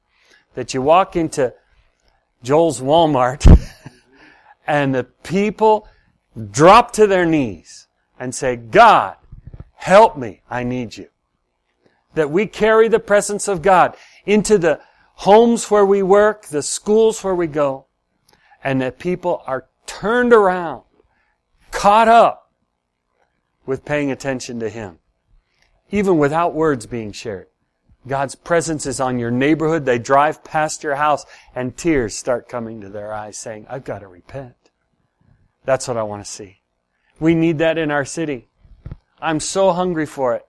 that 0.56 0.74
you 0.74 0.82
walk 0.82 1.16
into 1.16 1.54
Joel's 2.44 2.82
Walmart 2.82 3.48
and 4.68 4.96
the 4.96 5.04
people 5.04 5.88
drop 6.38 6.92
to 6.94 7.08
their 7.08 7.26
knees 7.26 7.88
and 8.20 8.34
say, 8.34 8.56
God, 8.56 9.18
help 9.76 10.18
me. 10.18 10.42
I 10.50 10.64
need 10.64 10.98
you. 10.98 11.10
That 12.16 12.32
we 12.32 12.48
carry 12.48 12.88
the 12.88 13.00
presence 13.00 13.48
of 13.48 13.62
God 13.62 13.96
into 14.26 14.58
the 14.58 14.82
homes 15.16 15.70
where 15.70 15.86
we 15.86 16.04
work, 16.04 16.46
the 16.46 16.62
schools 16.62 17.24
where 17.24 17.36
we 17.36 17.48
go, 17.48 17.86
and 18.64 18.82
that 18.82 19.00
people 19.00 19.42
are 19.48 19.68
turned 19.86 20.34
around, 20.34 20.84
caught 21.72 22.08
up 22.08 22.52
with 23.66 23.86
paying 23.86 24.12
attention 24.12 24.60
to 24.60 24.70
Him, 24.70 25.00
even 25.92 26.18
without 26.18 26.54
words 26.54 26.86
being 26.86 27.12
shared. 27.12 27.48
God's 28.08 28.36
presence 28.36 28.86
is 28.86 29.00
on 29.00 29.20
your 29.20 29.32
neighborhood. 29.32 29.86
They 29.86 30.00
drive 30.00 30.44
past 30.44 30.84
your 30.84 30.96
house 30.96 31.26
and 31.54 31.76
tears 31.76 32.16
start 32.16 32.48
coming 32.48 32.80
to 32.82 32.90
their 32.90 33.14
eyes 33.14 33.38
saying, 33.38 33.66
I've 33.70 33.84
got 33.84 34.00
to 34.00 34.08
repent. 34.08 34.67
That's 35.68 35.86
what 35.86 35.98
I 35.98 36.04
want 36.04 36.24
to 36.24 36.32
see. 36.32 36.62
We 37.20 37.36
need 37.36 37.58
that 37.58 37.78
in 37.78 37.92
our 37.92 38.06
city. 38.06 38.48
I'm 39.22 39.42
so 39.42 39.74
hungry 39.74 40.06
for 40.06 40.34
it. 40.34 40.46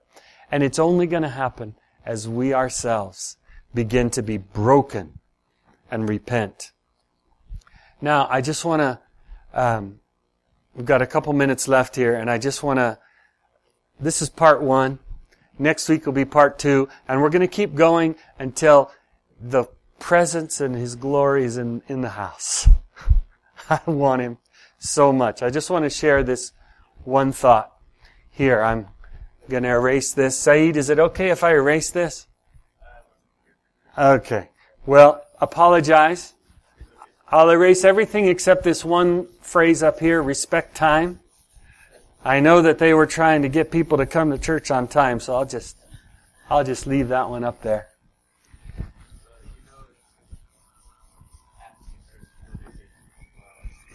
And 0.49 0.63
it's 0.63 0.79
only 0.79 1.07
going 1.07 1.23
to 1.23 1.29
happen 1.29 1.75
as 2.05 2.25
we 2.25 2.53
ourselves 2.53 3.35
begin 3.73 4.09
to 4.11 4.23
be 4.23 4.37
broken 4.37 5.19
and 5.91 6.07
repent. 6.07 6.71
Now, 7.99 8.27
I 8.29 8.39
just 8.39 8.63
want 8.63 8.81
to, 8.81 8.99
um, 9.53 9.99
we've 10.73 10.85
got 10.85 11.01
a 11.01 11.05
couple 11.05 11.33
minutes 11.33 11.67
left 11.67 11.97
here, 11.97 12.15
and 12.15 12.31
I 12.31 12.37
just 12.37 12.63
want 12.63 12.79
to, 12.79 12.97
this 13.99 14.21
is 14.21 14.29
part 14.29 14.61
one. 14.61 14.99
Next 15.59 15.89
week 15.89 16.05
will 16.05 16.13
be 16.13 16.23
part 16.23 16.57
two, 16.57 16.87
and 17.09 17.21
we're 17.21 17.29
going 17.29 17.41
to 17.41 17.47
keep 17.47 17.75
going 17.75 18.15
until 18.39 18.89
the 19.37 19.65
presence 19.99 20.61
and 20.61 20.75
His 20.75 20.95
glory 20.95 21.43
is 21.43 21.57
in, 21.57 21.81
in 21.89 21.99
the 21.99 22.11
house. 22.11 22.69
I 23.69 23.81
want 23.85 24.21
Him 24.21 24.37
so 24.79 25.13
much. 25.13 25.43
I 25.43 25.49
just 25.49 25.69
want 25.69 25.85
to 25.85 25.89
share 25.89 26.23
this 26.23 26.53
one 27.03 27.31
thought 27.31 27.71
here. 28.31 28.61
I'm 28.63 28.87
going 29.49 29.63
to 29.63 29.69
erase 29.69 30.13
this. 30.13 30.37
Saeed, 30.37 30.77
is 30.77 30.89
it 30.89 30.99
okay 30.99 31.29
if 31.29 31.43
I 31.43 31.51
erase 31.51 31.91
this? 31.91 32.27
Okay. 33.97 34.49
Well, 34.85 35.23
apologize. 35.41 36.33
I'll 37.27 37.49
erase 37.51 37.83
everything 37.83 38.27
except 38.27 38.63
this 38.63 38.83
one 38.83 39.27
phrase 39.41 39.83
up 39.83 39.99
here, 39.99 40.23
respect 40.23 40.75
time. 40.75 41.19
I 42.23 42.39
know 42.39 42.61
that 42.61 42.79
they 42.79 42.93
were 42.93 43.05
trying 43.05 43.43
to 43.43 43.49
get 43.49 43.71
people 43.71 43.97
to 43.99 44.05
come 44.05 44.31
to 44.31 44.37
church 44.37 44.71
on 44.71 44.87
time, 44.87 45.19
so 45.19 45.35
I'll 45.35 45.45
just, 45.45 45.77
I'll 46.49 46.63
just 46.63 46.87
leave 46.87 47.09
that 47.09 47.29
one 47.29 47.43
up 47.43 47.61
there. 47.61 47.88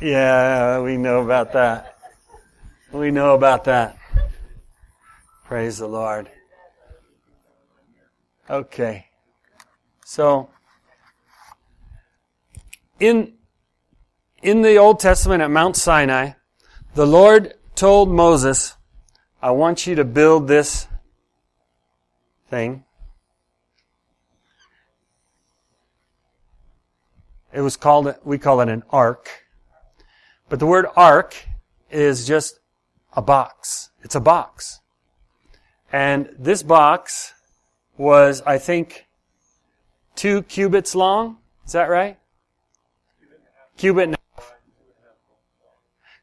Yeah, 0.05 0.83
we 0.83 0.99
know 0.99 1.23
about 1.23 1.55
that. 1.55 1.97
We 2.93 3.11
know 3.11 3.35
about 3.35 3.65
that. 3.65 3.97
Praise 5.47 5.79
the 5.79 5.87
Lord. 5.87 6.29
Okay. 8.51 9.07
So, 10.05 10.51
in, 13.01 13.33
in 14.43 14.61
the 14.61 14.77
Old 14.77 15.01
Testament 15.01 15.43
at 15.43 15.51
Mount 15.51 15.75
Sinai, 15.75 16.33
the 16.95 17.07
Lord 17.07 17.55
told 17.75 18.11
Moses, 18.11 18.75
I 19.41 19.53
want 19.53 19.87
you 19.87 19.95
to 19.95 20.05
build 20.05 20.49
this 20.49 20.87
thing. 22.51 22.85
It 27.55 27.63
was 27.63 27.79
called, 27.79 28.15
we 28.23 28.37
call 28.37 28.61
it 28.61 28.69
an 28.69 28.83
ark. 28.91 29.44
But 30.55 30.61
the 30.61 30.67
word 30.67 30.87
ark 30.95 31.49
is 31.91 32.29
just 32.29 32.61
a 33.13 33.21
box. 33.21 33.91
It's 34.05 34.15
a 34.15 34.21
box. 34.21 34.79
And 35.93 36.33
this 36.39 36.63
box 36.63 37.35
was, 37.97 38.41
I 38.43 38.59
think, 38.59 39.09
two 40.15 40.43
cubits 40.43 40.95
long. 40.95 41.39
Is 41.67 41.73
that 41.73 41.89
right? 41.89 42.19
cubit 43.77 44.05
and 44.05 44.15
a 44.15 44.19
half. 44.37 44.55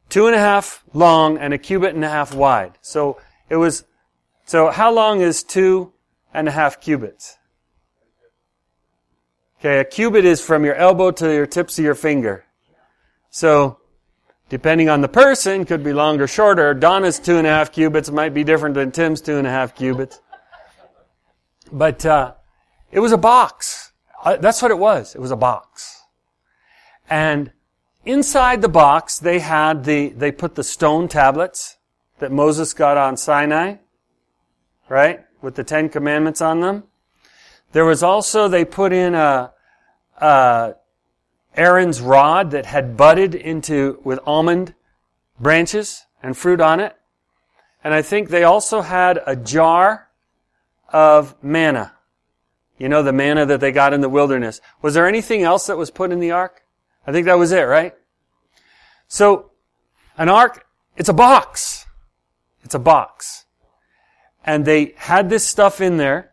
Two 0.07 0.27
and 0.27 0.35
a 0.37 0.39
half 0.39 0.81
long 0.93 1.37
and 1.37 1.53
a 1.53 1.57
cubit 1.57 1.93
and 1.93 2.05
a 2.05 2.09
half 2.09 2.33
wide. 2.33 2.77
So 2.81 3.19
it 3.49 3.57
was, 3.57 3.83
so 4.45 4.69
how 4.69 4.93
long 4.93 5.19
is 5.19 5.43
two 5.43 5.91
and 6.33 6.47
a 6.47 6.51
half 6.51 6.79
cubits? 6.79 7.35
Okay, 9.59 9.79
a 9.79 9.83
cubit 9.83 10.23
is 10.23 10.39
from 10.39 10.63
your 10.63 10.75
elbow 10.75 11.11
to 11.11 11.33
your 11.33 11.47
tips 11.47 11.77
of 11.77 11.83
your 11.83 11.95
finger. 11.95 12.45
So, 13.29 13.80
depending 14.51 14.89
on 14.89 14.99
the 14.99 15.07
person, 15.07 15.63
could 15.63 15.81
be 15.81 15.93
longer, 15.93 16.27
shorter. 16.27 16.73
Donna's 16.73 17.19
two 17.19 17.37
and 17.37 17.47
a 17.47 17.49
half 17.49 17.71
cubits 17.71 18.11
might 18.11 18.33
be 18.33 18.43
different 18.43 18.75
than 18.75 18.91
Tim's 18.91 19.21
two 19.21 19.37
and 19.37 19.47
a 19.47 19.49
half 19.49 19.73
cubits. 19.73 20.19
But, 21.71 22.05
uh, 22.05 22.33
it 22.91 22.99
was 22.99 23.13
a 23.13 23.17
box. 23.17 23.93
Uh, 24.21 24.35
that's 24.35 24.61
what 24.61 24.69
it 24.69 24.77
was. 24.77 25.15
It 25.15 25.21
was 25.21 25.31
a 25.31 25.37
box. 25.37 26.01
And 27.09 27.53
inside 28.03 28.61
the 28.61 28.67
box, 28.67 29.19
they 29.19 29.39
had 29.39 29.85
the, 29.85 30.09
they 30.09 30.33
put 30.33 30.55
the 30.55 30.65
stone 30.65 31.07
tablets 31.07 31.77
that 32.19 32.29
Moses 32.29 32.73
got 32.73 32.97
on 32.97 33.15
Sinai, 33.15 33.75
right? 34.89 35.21
With 35.41 35.55
the 35.55 35.63
Ten 35.63 35.87
Commandments 35.87 36.41
on 36.41 36.59
them. 36.59 36.83
There 37.71 37.85
was 37.85 38.03
also, 38.03 38.49
they 38.49 38.65
put 38.65 38.91
in 38.91 39.15
a, 39.15 39.53
a 40.17 40.75
Aaron's 41.55 42.01
rod 42.01 42.51
that 42.51 42.65
had 42.65 42.95
budded 42.95 43.35
into, 43.35 43.99
with 44.03 44.19
almond 44.25 44.73
branches 45.39 46.05
and 46.23 46.37
fruit 46.37 46.61
on 46.61 46.79
it. 46.79 46.95
And 47.83 47.93
I 47.93 48.01
think 48.01 48.29
they 48.29 48.43
also 48.43 48.81
had 48.81 49.19
a 49.25 49.35
jar 49.35 50.09
of 50.89 51.35
manna. 51.43 51.93
You 52.77 52.89
know, 52.89 53.03
the 53.03 53.13
manna 53.13 53.45
that 53.45 53.59
they 53.59 53.71
got 53.71 53.93
in 53.93 54.01
the 54.01 54.09
wilderness. 54.09 54.61
Was 54.81 54.93
there 54.93 55.07
anything 55.07 55.43
else 55.43 55.67
that 55.67 55.77
was 55.77 55.91
put 55.91 56.11
in 56.11 56.19
the 56.19 56.31
ark? 56.31 56.63
I 57.05 57.11
think 57.11 57.25
that 57.25 57.37
was 57.37 57.51
it, 57.51 57.63
right? 57.63 57.93
So, 59.07 59.51
an 60.17 60.29
ark, 60.29 60.65
it's 60.95 61.09
a 61.09 61.13
box. 61.13 61.85
It's 62.63 62.75
a 62.75 62.79
box. 62.79 63.45
And 64.45 64.65
they 64.65 64.93
had 64.97 65.29
this 65.29 65.45
stuff 65.45 65.81
in 65.81 65.97
there, 65.97 66.31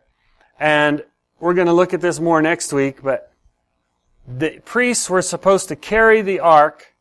and 0.59 1.03
we're 1.39 1.53
going 1.53 1.67
to 1.67 1.73
look 1.73 1.93
at 1.93 2.01
this 2.01 2.19
more 2.19 2.41
next 2.41 2.73
week, 2.73 3.01
but 3.03 3.28
the 4.37 4.61
priests 4.63 5.09
were 5.09 5.21
supposed 5.21 5.69
to 5.69 5.75
carry 5.75 6.21
the 6.21 6.39
ark 6.39 6.93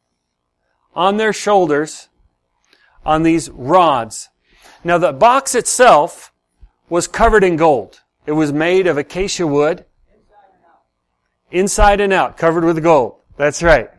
on 0.95 1.19
their 1.19 1.33
shoulders 1.33 2.09
on 3.05 3.23
these 3.23 3.51
rods. 3.51 4.31
Now 4.83 4.99
the 4.99 5.13
box 5.13 5.55
itself 5.55 6.33
was 6.89 7.07
covered 7.07 7.45
in 7.45 7.57
gold. 7.57 8.01
It 8.27 8.33
was 8.33 8.53
made 8.53 8.87
of 8.87 8.97
acacia 8.97 9.47
wood, 9.47 9.85
inside 11.51 12.01
and 12.01 12.13
out, 12.13 12.37
covered 12.37 12.65
with 12.65 12.83
gold. 12.83 13.17
That's 13.37 13.63
right. 13.63 13.91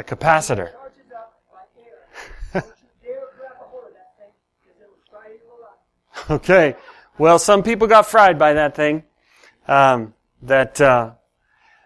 A 0.00 0.02
capacitor. 0.02 0.70
okay. 6.30 6.74
Well, 7.18 7.38
some 7.38 7.62
people 7.62 7.86
got 7.86 8.06
fried 8.06 8.38
by 8.38 8.54
that 8.54 8.74
thing. 8.74 9.02
Um, 9.68 10.14
that, 10.40 10.80
uh, 10.80 11.10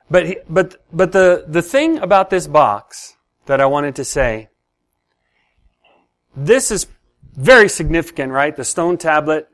but 0.08 0.44
but 0.48 0.80
but 0.92 1.10
the 1.10 1.44
the 1.48 1.60
thing 1.60 1.98
about 1.98 2.30
this 2.30 2.46
box 2.46 3.16
that 3.46 3.60
I 3.60 3.66
wanted 3.66 3.96
to 3.96 4.04
say 4.04 4.48
this 6.36 6.70
is 6.70 6.86
very 7.34 7.68
significant, 7.68 8.30
right? 8.30 8.54
The 8.54 8.62
stone 8.62 8.96
tablet, 8.96 9.48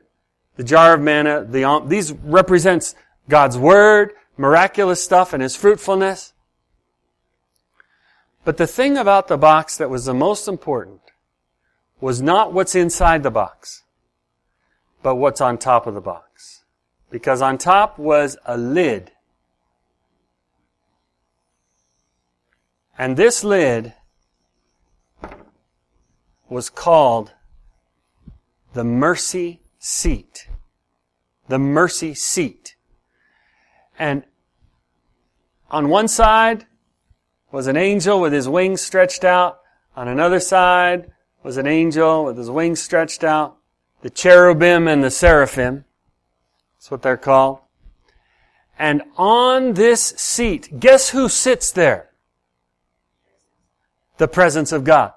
the 0.55 0.63
jar 0.63 0.93
of 0.93 1.01
manna, 1.01 1.43
the, 1.45 1.83
these 1.87 2.11
represents 2.11 2.93
God's 3.27 3.57
Word, 3.57 4.13
miraculous 4.37 5.03
stuff, 5.03 5.33
and 5.33 5.41
His 5.41 5.55
fruitfulness. 5.55 6.33
But 8.43 8.57
the 8.57 8.67
thing 8.67 8.97
about 8.97 9.27
the 9.27 9.37
box 9.37 9.77
that 9.77 9.89
was 9.89 10.05
the 10.05 10.13
most 10.13 10.47
important 10.47 11.01
was 11.99 12.21
not 12.21 12.53
what's 12.53 12.73
inside 12.73 13.21
the 13.21 13.29
box, 13.29 13.83
but 15.03 15.15
what's 15.15 15.41
on 15.41 15.57
top 15.57 15.85
of 15.85 15.93
the 15.93 16.01
box. 16.01 16.63
Because 17.11 17.41
on 17.41 17.57
top 17.57 17.99
was 17.99 18.37
a 18.45 18.57
lid. 18.57 19.11
And 22.97 23.15
this 23.15 23.43
lid 23.43 23.93
was 26.49 26.69
called 26.69 27.33
the 28.73 28.83
mercy 28.83 29.61
seat. 29.77 30.47
The 31.47 31.59
mercy 31.59 32.13
seat. 32.15 32.75
And 33.99 34.23
on 35.69 35.89
one 35.89 36.07
side 36.07 36.65
was 37.51 37.67
an 37.67 37.77
angel 37.77 38.19
with 38.21 38.33
his 38.33 38.47
wings 38.47 38.81
stretched 38.81 39.23
out. 39.23 39.59
On 39.95 40.07
another 40.07 40.39
side 40.39 41.11
was 41.43 41.57
an 41.57 41.67
angel 41.67 42.25
with 42.25 42.37
his 42.37 42.49
wings 42.49 42.81
stretched 42.81 43.23
out. 43.23 43.57
The 44.01 44.09
cherubim 44.09 44.87
and 44.87 45.03
the 45.03 45.11
seraphim. 45.11 45.85
That's 46.77 46.89
what 46.89 47.01
they're 47.01 47.17
called. 47.17 47.59
And 48.79 49.03
on 49.17 49.73
this 49.73 50.01
seat, 50.17 50.79
guess 50.79 51.09
who 51.09 51.29
sits 51.29 51.71
there? 51.71 52.09
The 54.17 54.27
presence 54.27 54.71
of 54.71 54.83
God. 54.83 55.13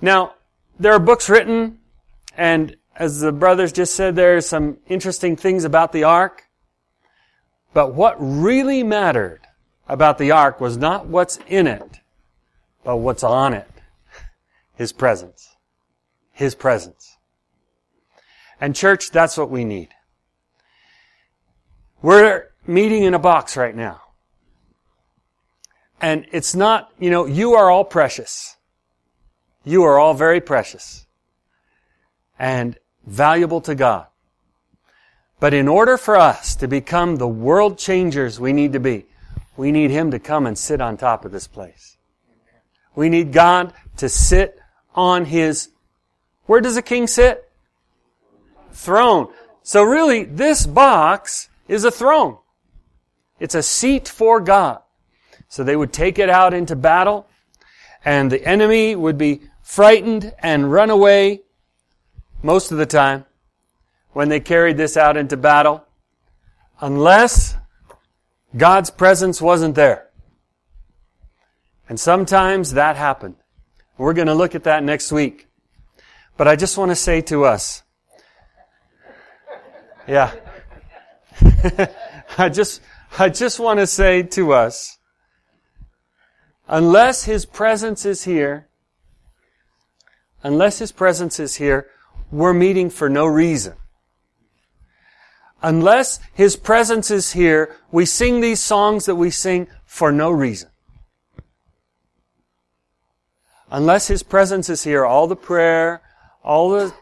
Now, 0.00 0.34
there 0.78 0.92
are 0.92 0.98
books 0.98 1.28
written, 1.28 1.78
and 2.36 2.76
as 2.96 3.20
the 3.20 3.32
brothers 3.32 3.72
just 3.72 3.94
said, 3.94 4.16
there 4.16 4.36
are 4.36 4.40
some 4.40 4.78
interesting 4.88 5.36
things 5.36 5.64
about 5.64 5.92
the 5.92 6.04
ark. 6.04 6.48
But 7.74 7.94
what 7.94 8.16
really 8.18 8.82
mattered 8.82 9.40
about 9.92 10.16
the 10.16 10.30
ark 10.30 10.58
was 10.58 10.78
not 10.78 11.06
what's 11.06 11.38
in 11.46 11.66
it, 11.66 12.00
but 12.82 12.96
what's 12.96 13.22
on 13.22 13.52
it. 13.52 13.68
His 14.74 14.90
presence. 14.90 15.54
His 16.30 16.54
presence. 16.54 17.18
And 18.58 18.74
church, 18.74 19.10
that's 19.10 19.36
what 19.36 19.50
we 19.50 19.66
need. 19.66 19.90
We're 22.00 22.48
meeting 22.66 23.02
in 23.02 23.12
a 23.12 23.18
box 23.18 23.54
right 23.54 23.76
now. 23.76 24.00
And 26.00 26.26
it's 26.32 26.54
not, 26.54 26.90
you 26.98 27.10
know, 27.10 27.26
you 27.26 27.52
are 27.52 27.70
all 27.70 27.84
precious. 27.84 28.56
You 29.62 29.82
are 29.82 29.98
all 29.98 30.14
very 30.14 30.40
precious. 30.40 31.06
And 32.38 32.78
valuable 33.06 33.60
to 33.60 33.74
God. 33.74 34.06
But 35.38 35.52
in 35.52 35.68
order 35.68 35.98
for 35.98 36.16
us 36.16 36.56
to 36.56 36.66
become 36.66 37.16
the 37.16 37.28
world 37.28 37.76
changers 37.76 38.40
we 38.40 38.54
need 38.54 38.72
to 38.72 38.80
be, 38.80 39.04
we 39.62 39.70
need 39.70 39.92
Him 39.92 40.10
to 40.10 40.18
come 40.18 40.44
and 40.44 40.58
sit 40.58 40.80
on 40.80 40.96
top 40.96 41.24
of 41.24 41.30
this 41.30 41.46
place. 41.46 41.96
We 42.96 43.08
need 43.08 43.32
God 43.32 43.72
to 43.98 44.08
sit 44.08 44.58
on 44.92 45.24
His, 45.24 45.68
where 46.46 46.60
does 46.60 46.76
a 46.76 46.82
king 46.82 47.06
sit? 47.06 47.48
Throne. 48.72 49.32
So 49.62 49.84
really, 49.84 50.24
this 50.24 50.66
box 50.66 51.48
is 51.68 51.84
a 51.84 51.92
throne. 51.92 52.38
It's 53.38 53.54
a 53.54 53.62
seat 53.62 54.08
for 54.08 54.40
God. 54.40 54.82
So 55.46 55.62
they 55.62 55.76
would 55.76 55.92
take 55.92 56.18
it 56.18 56.28
out 56.28 56.52
into 56.52 56.74
battle, 56.74 57.28
and 58.04 58.32
the 58.32 58.44
enemy 58.44 58.96
would 58.96 59.16
be 59.16 59.42
frightened 59.62 60.34
and 60.40 60.72
run 60.72 60.90
away 60.90 61.42
most 62.42 62.72
of 62.72 62.78
the 62.78 62.86
time 62.86 63.26
when 64.10 64.28
they 64.28 64.40
carried 64.40 64.76
this 64.76 64.96
out 64.96 65.16
into 65.16 65.36
battle, 65.36 65.84
unless 66.80 67.54
God's 68.56 68.90
presence 68.90 69.40
wasn't 69.40 69.74
there. 69.74 70.08
And 71.88 71.98
sometimes 71.98 72.72
that 72.72 72.96
happened. 72.96 73.36
We're 73.98 74.14
going 74.14 74.28
to 74.28 74.34
look 74.34 74.54
at 74.54 74.64
that 74.64 74.82
next 74.82 75.12
week. 75.12 75.48
But 76.36 76.48
I 76.48 76.56
just 76.56 76.78
want 76.78 76.90
to 76.90 76.96
say 76.96 77.20
to 77.22 77.44
us, 77.44 77.82
yeah. 80.08 80.32
I 82.38 82.48
just, 82.48 82.80
I 83.18 83.28
just 83.28 83.60
want 83.60 83.78
to 83.78 83.86
say 83.86 84.22
to 84.22 84.52
us, 84.52 84.98
unless 86.66 87.24
His 87.24 87.44
presence 87.44 88.04
is 88.04 88.24
here, 88.24 88.68
unless 90.42 90.78
His 90.78 90.92
presence 90.92 91.38
is 91.38 91.56
here, 91.56 91.88
we're 92.30 92.54
meeting 92.54 92.90
for 92.90 93.08
no 93.08 93.26
reason. 93.26 93.74
Unless 95.62 96.20
His 96.34 96.56
presence 96.56 97.10
is 97.10 97.32
here, 97.32 97.76
we 97.90 98.04
sing 98.04 98.40
these 98.40 98.60
songs 98.60 99.06
that 99.06 99.14
we 99.14 99.30
sing 99.30 99.68
for 99.84 100.10
no 100.12 100.30
reason. 100.30 100.70
Unless 103.70 104.08
His 104.08 104.22
presence 104.22 104.68
is 104.68 104.84
here, 104.84 105.04
all 105.04 105.26
the 105.26 105.36
prayer, 105.36 106.02
all 106.42 106.70
the, 106.70 106.92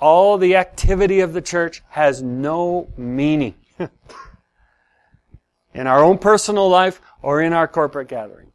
all 0.00 0.38
the 0.38 0.56
activity 0.56 1.20
of 1.20 1.32
the 1.32 1.42
church 1.42 1.82
has 1.90 2.22
no 2.22 2.88
meaning. 2.96 3.54
in 5.74 5.86
our 5.86 6.02
own 6.02 6.18
personal 6.18 6.68
life 6.68 7.00
or 7.22 7.40
in 7.40 7.52
our 7.52 7.68
corporate 7.68 8.08
gathering. 8.08 8.52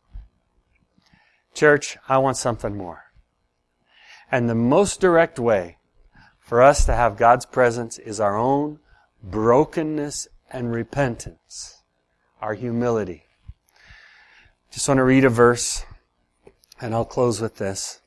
Church, 1.53 1.97
I 2.09 2.17
want 2.17 2.37
something 2.37 2.75
more. 2.75 3.03
And 4.31 4.49
the 4.49 4.55
most 4.55 4.99
direct 4.99 5.39
way 5.39 5.77
for 6.39 6.61
us 6.61 6.85
to 6.85 6.93
have 6.93 7.17
God's 7.17 7.45
presence 7.45 7.97
is 7.97 8.19
our 8.19 8.37
own 8.37 8.79
brokenness 9.25 10.27
and 10.51 10.71
repentance, 10.71 11.81
our 12.41 12.53
humility. 12.53 13.23
Just 14.71 14.87
want 14.87 14.99
to 14.99 15.03
read 15.03 15.25
a 15.25 15.29
verse, 15.29 15.83
and 16.79 16.93
I'll 16.93 17.05
close 17.05 17.41
with 17.41 17.57
this. 17.57 18.01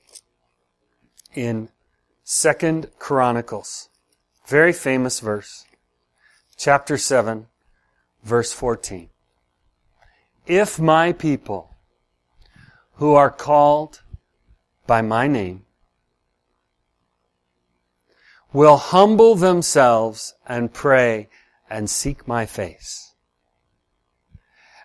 In 1.35 1.71
Second 2.23 2.91
Chronicles, 2.99 3.89
very 4.47 4.73
famous 4.73 5.21
verse, 5.21 5.65
chapter 6.57 6.97
7, 6.97 7.47
verse 8.23 8.53
14. 8.53 9.09
If 10.47 10.79
my 10.79 11.13
people, 11.13 11.75
who 12.95 13.15
are 13.15 13.31
called 13.31 14.03
by 14.87 15.03
my 15.03 15.27
name, 15.27 15.65
will 18.53 18.77
humble 18.77 19.35
themselves 19.35 20.35
and 20.47 20.73
pray 20.73 21.29
and 21.69 21.89
seek 21.89 22.27
my 22.27 22.47
face 22.47 23.09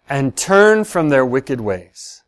and 0.09 0.35
turn 0.35 0.83
from 0.83 1.09
their 1.09 1.25
wicked 1.25 1.61
ways. 1.61 2.23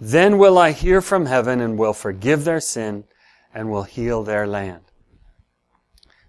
Then 0.00 0.38
will 0.38 0.58
I 0.58 0.72
hear 0.72 1.00
from 1.00 1.26
heaven 1.26 1.60
and 1.60 1.78
will 1.78 1.92
forgive 1.92 2.44
their 2.44 2.60
sin 2.60 3.04
and 3.52 3.70
will 3.70 3.84
heal 3.84 4.22
their 4.22 4.46
land. 4.46 4.82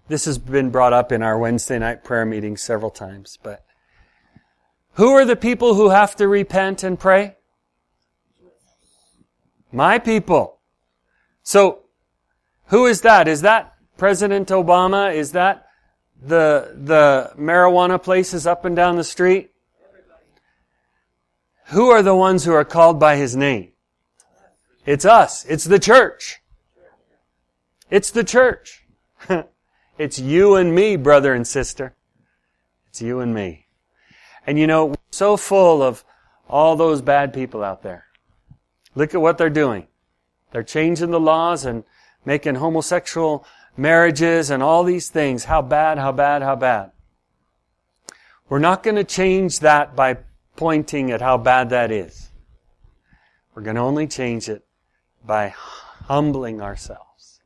This 0.08 0.24
has 0.24 0.38
been 0.38 0.70
brought 0.70 0.92
up 0.92 1.10
in 1.10 1.22
our 1.22 1.38
Wednesday 1.38 1.78
night 1.78 2.04
prayer 2.04 2.24
meeting 2.24 2.56
several 2.56 2.90
times, 2.90 3.38
but 3.42 3.64
who 4.94 5.10
are 5.10 5.24
the 5.24 5.36
people 5.36 5.74
who 5.74 5.90
have 5.90 6.16
to 6.16 6.28
repent 6.28 6.82
and 6.82 6.98
pray? 6.98 7.36
My 9.72 9.98
people. 9.98 10.60
So, 11.42 11.80
who 12.66 12.86
is 12.86 13.02
that? 13.02 13.28
Is 13.28 13.42
that 13.42 13.75
President 13.96 14.48
Obama? 14.48 15.14
Is 15.14 15.32
that 15.32 15.68
the, 16.20 16.74
the 16.74 17.32
marijuana 17.38 18.02
places 18.02 18.46
up 18.46 18.64
and 18.64 18.76
down 18.76 18.96
the 18.96 19.04
street? 19.04 19.50
Who 21.68 21.90
are 21.90 22.02
the 22.02 22.14
ones 22.14 22.44
who 22.44 22.52
are 22.52 22.64
called 22.64 23.00
by 23.00 23.16
His 23.16 23.34
name? 23.34 23.72
It's 24.84 25.04
us. 25.04 25.44
It's 25.46 25.64
the 25.64 25.80
church. 25.80 26.40
It's 27.90 28.10
the 28.10 28.22
church. 28.22 28.84
it's 29.98 30.18
you 30.18 30.54
and 30.54 30.74
me, 30.74 30.96
brother 30.96 31.34
and 31.34 31.46
sister. 31.46 31.94
It's 32.88 33.02
you 33.02 33.20
and 33.20 33.34
me. 33.34 33.66
And 34.46 34.58
you 34.58 34.66
know, 34.68 34.86
we're 34.86 34.96
so 35.10 35.36
full 35.36 35.82
of 35.82 36.04
all 36.48 36.76
those 36.76 37.02
bad 37.02 37.34
people 37.34 37.64
out 37.64 37.82
there. 37.82 38.04
Look 38.94 39.14
at 39.14 39.20
what 39.20 39.38
they're 39.38 39.50
doing. 39.50 39.88
They're 40.52 40.62
changing 40.62 41.10
the 41.10 41.20
laws 41.20 41.64
and 41.64 41.82
making 42.24 42.56
homosexual 42.56 43.44
marriages 43.76 44.50
and 44.50 44.62
all 44.62 44.84
these 44.84 45.08
things. 45.08 45.44
How 45.44 45.62
bad, 45.62 45.98
how 45.98 46.12
bad, 46.12 46.42
how 46.42 46.56
bad. 46.56 46.92
We're 48.48 48.58
not 48.58 48.82
going 48.82 48.96
to 48.96 49.04
change 49.04 49.60
that 49.60 49.96
by 49.96 50.18
pointing 50.56 51.10
at 51.10 51.20
how 51.20 51.36
bad 51.36 51.70
that 51.70 51.90
is. 51.90 52.30
We're 53.54 53.62
going 53.62 53.76
to 53.76 53.82
only 53.82 54.06
change 54.06 54.48
it 54.48 54.64
by 55.24 55.54
humbling 55.56 56.60
ourselves. 56.60 57.40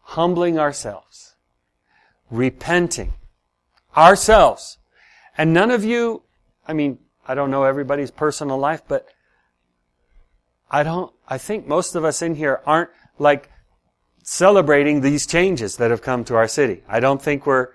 Humbling 0.00 0.58
ourselves. 0.58 1.34
Repenting. 2.30 3.14
Ourselves. 3.96 4.78
And 5.36 5.52
none 5.52 5.70
of 5.70 5.84
you, 5.84 6.22
I 6.66 6.72
mean, 6.72 6.98
I 7.26 7.34
don't 7.34 7.50
know 7.50 7.64
everybody's 7.64 8.10
personal 8.10 8.58
life, 8.58 8.82
but 8.86 9.08
I 10.70 10.82
don't, 10.82 11.12
I 11.28 11.38
think 11.38 11.66
most 11.66 11.94
of 11.94 12.04
us 12.04 12.22
in 12.22 12.34
here 12.34 12.60
aren't 12.64 12.90
like 13.18 13.50
celebrating 14.26 15.00
these 15.00 15.24
changes 15.24 15.76
that 15.76 15.92
have 15.92 16.02
come 16.02 16.24
to 16.24 16.34
our 16.34 16.48
city. 16.48 16.82
I 16.88 16.98
don't 16.98 17.22
think 17.22 17.46
we're, 17.46 17.68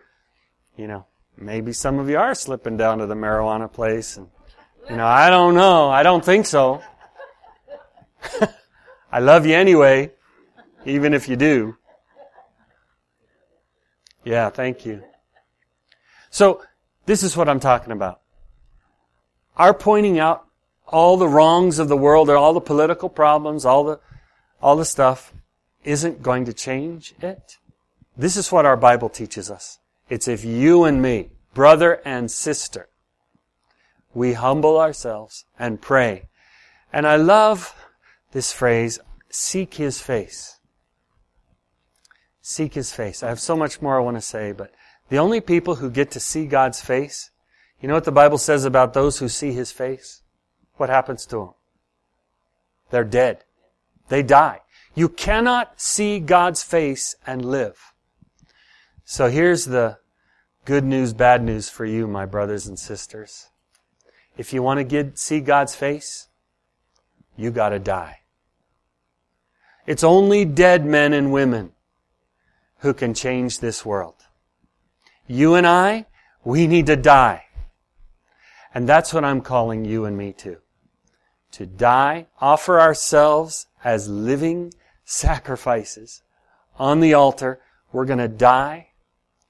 you 0.76 0.86
know, 0.86 1.06
maybe 1.38 1.72
some 1.72 1.98
of 1.98 2.10
you 2.10 2.18
are 2.18 2.36
slipping 2.36 2.76
down 2.76 2.98
to 2.98 3.08
the 3.08 3.16
marijuana 3.16 3.72
place 3.72 4.18
and 4.18 4.28
You 4.90 4.98
know, 4.98 5.06
I 5.06 5.30
don't 5.30 5.56
know. 5.56 5.90
I 5.90 6.04
don't 6.04 6.24
think 6.24 6.46
so. 6.46 6.82
I 9.12 9.20
love 9.20 9.46
you 9.46 9.56
anyway, 9.56 10.12
even 10.86 11.14
if 11.14 11.30
you 11.30 11.38
do. 11.38 11.78
Yeah, 14.26 14.50
thank 14.50 14.86
you. 14.86 15.04
So, 16.30 16.62
this 17.06 17.24
is 17.24 17.36
what 17.38 17.48
I'm 17.48 17.60
talking 17.60 17.94
about. 17.94 18.22
Our 19.56 19.74
pointing 19.74 20.20
out 20.20 20.46
all 20.86 21.16
the 21.16 21.28
wrongs 21.28 21.80
of 21.80 21.88
the 21.88 21.98
world 21.98 22.30
all 22.30 22.54
the 22.54 22.62
political 22.62 23.08
problems, 23.08 23.64
all 23.64 23.86
the, 23.86 24.00
all 24.62 24.76
the 24.76 24.86
stuff 24.86 25.34
isn't 25.84 26.22
going 26.22 26.46
to 26.46 26.54
change 26.54 27.14
it. 27.22 27.58
This 28.18 28.38
is 28.38 28.52
what 28.52 28.66
our 28.66 28.78
Bible 28.78 29.10
teaches 29.10 29.50
us. 29.50 29.80
It's 30.10 30.28
if 30.28 30.44
you 30.44 30.84
and 30.84 31.02
me, 31.02 31.30
brother 31.54 32.02
and 32.06 32.30
sister, 32.30 32.90
we 34.14 34.34
humble 34.34 34.80
ourselves 34.80 35.46
and 35.58 35.82
pray. 35.82 36.28
And 36.92 37.08
I 37.08 37.16
love 37.16 37.74
this 38.32 38.52
phrase, 38.52 39.00
seek 39.30 39.76
his 39.76 40.02
face. 40.02 40.60
Seek 42.42 42.74
his 42.74 42.92
face. 42.92 43.24
I 43.24 43.30
have 43.30 43.40
so 43.40 43.56
much 43.56 43.82
more 43.82 43.98
I 43.98 44.04
want 44.04 44.18
to 44.18 44.22
say, 44.22 44.52
but 44.52 44.72
the 45.10 45.20
only 45.20 45.42
people 45.42 45.76
who 45.76 45.90
get 45.90 46.12
to 46.12 46.20
see 46.20 46.46
God's 46.48 46.82
face, 46.82 47.32
you 47.80 47.88
know 47.88 47.94
what 47.94 48.04
the 48.04 48.12
Bible 48.12 48.38
says 48.38 48.66
about 48.66 48.94
those 48.94 49.20
who 49.20 49.30
see 49.30 49.52
his 49.52 49.72
face? 49.72 50.22
What 50.76 50.90
happens 50.90 51.26
to 51.28 51.38
them? 51.38 51.54
They're 52.90 53.04
dead. 53.04 53.44
They 54.10 54.24
die. 54.24 54.61
You 54.94 55.10
cannot 55.10 55.80
see 55.80 56.20
God's 56.20 56.64
face 56.64 57.16
and 57.26 57.46
live. 57.46 57.94
So 59.06 59.30
here's 59.30 59.66
the 59.66 60.00
good 60.66 60.84
news, 60.84 61.14
bad 61.14 61.44
news 61.44 61.70
for 61.70 61.86
you, 61.86 62.08
my 62.08 62.26
brothers 62.26 62.68
and 62.68 62.78
sisters. 62.78 63.50
If 64.38 64.54
you 64.54 64.64
want 64.64 64.80
to 64.80 64.84
get, 64.84 65.18
see 65.18 65.40
God's 65.40 65.76
face, 65.76 66.28
you 67.36 67.52
gotta 67.52 67.80
die. 67.80 68.20
It's 69.86 70.04
only 70.04 70.46
dead 70.46 70.86
men 70.86 71.14
and 71.14 71.32
women 71.32 71.72
who 72.80 72.94
can 72.94 73.14
change 73.14 73.60
this 73.60 73.86
world. 73.86 74.16
You 75.28 75.56
and 75.56 75.66
I, 75.66 76.08
we 76.44 76.68
need 76.68 76.88
to 76.88 76.96
die. 76.96 77.46
And 78.74 78.88
that's 78.88 79.14
what 79.14 79.26
I'm 79.26 79.42
calling 79.42 79.86
you 79.86 80.06
and 80.06 80.18
me 80.18 80.34
to. 80.34 80.58
To 81.54 81.66
die, 81.66 82.28
offer 82.40 82.80
ourselves 82.80 83.68
as 83.84 84.08
living 84.08 84.74
sacrifices 85.06 86.22
on 86.78 87.00
the 87.00 87.14
altar. 87.14 87.60
We're 87.92 88.06
going 88.06 88.20
to 88.20 88.28
die 88.28 88.90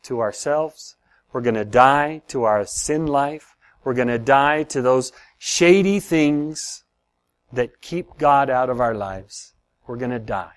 to 0.04 0.20
ourselves. 0.20 0.95
We're 1.32 1.41
going 1.41 1.56
to 1.56 1.66
die 1.66 2.22
to 2.30 2.43
our 2.43 2.66
sin 2.66 3.08
life. 3.08 3.56
We're 3.84 3.93
going 3.93 4.08
to 4.10 4.20
die 4.20 4.64
to 4.64 4.82
those 4.82 5.12
shady 5.38 5.99
things 5.99 6.84
that 7.54 7.82
keep 7.82 8.18
God 8.18 8.49
out 8.49 8.70
of 8.70 8.80
our 8.80 8.93
lives. 8.93 9.54
We're 9.88 9.97
going 9.97 10.12
to 10.12 10.20
die. 10.20 10.54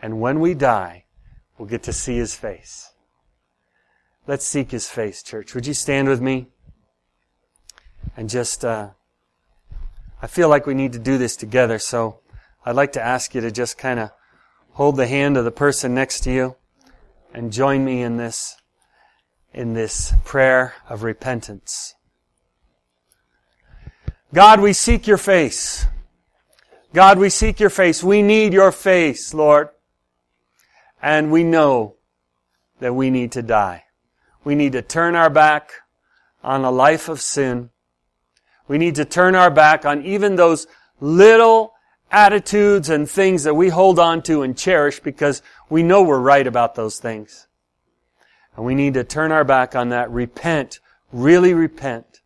And 0.00 0.20
when 0.20 0.40
we 0.40 0.54
die, 0.54 1.04
we'll 1.56 1.68
get 1.68 1.82
to 1.84 1.92
see 1.92 2.16
His 2.16 2.34
face. 2.34 2.92
Let's 4.26 4.46
seek 4.46 4.70
His 4.70 4.88
face, 4.88 5.22
church. 5.22 5.54
Would 5.54 5.66
you 5.66 5.74
stand 5.74 6.08
with 6.08 6.20
me? 6.20 6.48
And 8.16 8.28
just, 8.28 8.64
uh, 8.64 8.90
I 10.20 10.26
feel 10.26 10.48
like 10.48 10.66
we 10.66 10.74
need 10.74 10.92
to 10.92 10.98
do 10.98 11.18
this 11.18 11.36
together, 11.36 11.78
so 11.78 12.20
I'd 12.68 12.76
like 12.76 12.92
to 12.92 13.02
ask 13.02 13.34
you 13.34 13.40
to 13.40 13.50
just 13.50 13.78
kind 13.78 13.98
of 13.98 14.10
hold 14.72 14.98
the 14.98 15.06
hand 15.06 15.38
of 15.38 15.46
the 15.46 15.50
person 15.50 15.94
next 15.94 16.20
to 16.24 16.30
you 16.30 16.56
and 17.32 17.50
join 17.50 17.82
me 17.82 18.02
in 18.02 18.18
this, 18.18 18.56
in 19.54 19.72
this 19.72 20.12
prayer 20.26 20.74
of 20.86 21.02
repentance. 21.02 21.94
God, 24.34 24.60
we 24.60 24.74
seek 24.74 25.06
your 25.06 25.16
face. 25.16 25.86
God, 26.92 27.18
we 27.18 27.30
seek 27.30 27.58
your 27.58 27.70
face. 27.70 28.04
We 28.04 28.20
need 28.20 28.52
your 28.52 28.70
face, 28.70 29.32
Lord. 29.32 29.70
And 31.00 31.32
we 31.32 31.44
know 31.44 31.94
that 32.80 32.94
we 32.94 33.08
need 33.08 33.32
to 33.32 33.40
die. 33.40 33.84
We 34.44 34.54
need 34.54 34.72
to 34.72 34.82
turn 34.82 35.16
our 35.16 35.30
back 35.30 35.70
on 36.44 36.66
a 36.66 36.70
life 36.70 37.08
of 37.08 37.22
sin. 37.22 37.70
We 38.66 38.76
need 38.76 38.96
to 38.96 39.06
turn 39.06 39.34
our 39.34 39.50
back 39.50 39.86
on 39.86 40.04
even 40.04 40.36
those 40.36 40.66
little 41.00 41.72
attitudes 42.10 42.88
and 42.88 43.08
things 43.08 43.44
that 43.44 43.54
we 43.54 43.68
hold 43.68 43.98
on 43.98 44.22
to 44.22 44.42
and 44.42 44.56
cherish 44.56 45.00
because 45.00 45.42
we 45.68 45.82
know 45.82 46.02
we're 46.02 46.18
right 46.18 46.46
about 46.46 46.74
those 46.74 46.98
things. 46.98 47.46
And 48.56 48.64
we 48.64 48.74
need 48.74 48.94
to 48.94 49.04
turn 49.04 49.30
our 49.30 49.44
back 49.44 49.76
on 49.76 49.90
that, 49.90 50.10
repent, 50.10 50.80
really 51.12 51.54
repent, 51.54 52.20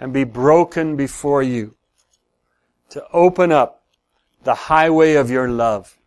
and 0.00 0.12
be 0.12 0.24
broken 0.24 0.96
before 0.96 1.42
you 1.42 1.76
to 2.88 3.04
open 3.12 3.52
up 3.52 3.84
the 4.42 4.54
highway 4.54 5.14
of 5.14 5.30
your 5.30 5.48
love, 5.48 5.98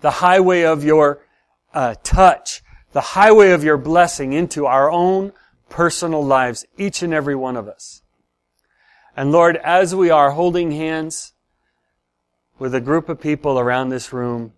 the 0.00 0.10
highway 0.10 0.62
of 0.62 0.84
your 0.84 1.24
uh, 1.74 1.94
touch, 2.02 2.62
the 2.92 3.00
highway 3.00 3.50
of 3.50 3.64
your 3.64 3.76
blessing 3.76 4.32
into 4.32 4.66
our 4.66 4.90
own 4.90 5.32
personal 5.68 6.24
lives, 6.24 6.64
each 6.78 7.02
and 7.02 7.12
every 7.12 7.34
one 7.34 7.56
of 7.56 7.66
us. 7.66 8.02
And 9.16 9.32
Lord, 9.32 9.56
as 9.56 9.94
we 9.94 10.10
are 10.10 10.30
holding 10.30 10.70
hands 10.70 11.32
with 12.58 12.74
a 12.74 12.80
group 12.80 13.08
of 13.08 13.20
people 13.20 13.58
around 13.58 13.88
this 13.88 14.12
room, 14.12 14.52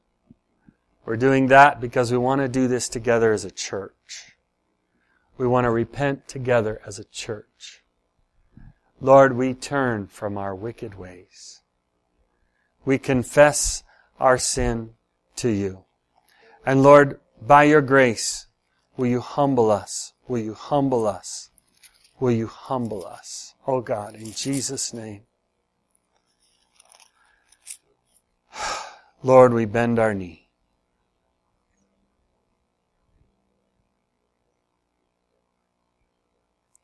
we're 1.06 1.16
doing 1.16 1.48
that 1.48 1.80
because 1.80 2.10
we 2.10 2.18
want 2.18 2.40
to 2.40 2.48
do 2.48 2.66
this 2.66 2.88
together 2.88 3.32
as 3.32 3.44
a 3.44 3.50
church. 3.50 4.36
We 5.36 5.46
want 5.46 5.64
to 5.64 5.70
repent 5.70 6.28
together 6.28 6.80
as 6.86 6.98
a 6.98 7.04
church. 7.04 7.82
Lord, 9.00 9.36
we 9.36 9.52
turn 9.52 10.06
from 10.06 10.38
our 10.38 10.54
wicked 10.54 10.94
ways. 10.94 11.60
We 12.84 12.98
confess 12.98 13.82
our 14.18 14.38
sin 14.38 14.90
to 15.36 15.48
you. 15.48 15.84
And 16.64 16.82
Lord, 16.82 17.20
by 17.42 17.64
your 17.64 17.82
grace, 17.82 18.46
will 18.96 19.06
you 19.06 19.20
humble 19.20 19.70
us? 19.70 20.12
Will 20.26 20.38
you 20.38 20.54
humble 20.54 21.06
us? 21.06 21.50
Will 22.18 22.30
you 22.30 22.46
humble 22.46 23.04
us? 23.04 23.54
Oh 23.66 23.80
God, 23.80 24.14
in 24.14 24.32
Jesus' 24.32 24.94
name. 24.94 25.22
Lord, 29.24 29.54
we 29.54 29.64
bend 29.64 29.98
our 29.98 30.12
knee. 30.12 30.50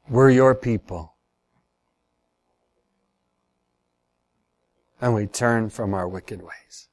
We're 0.08 0.30
your 0.30 0.54
people. 0.54 1.16
And 5.02 5.14
we 5.14 5.26
turn 5.26 5.68
from 5.68 5.92
our 5.92 6.08
wicked 6.08 6.40
ways. 6.40 6.88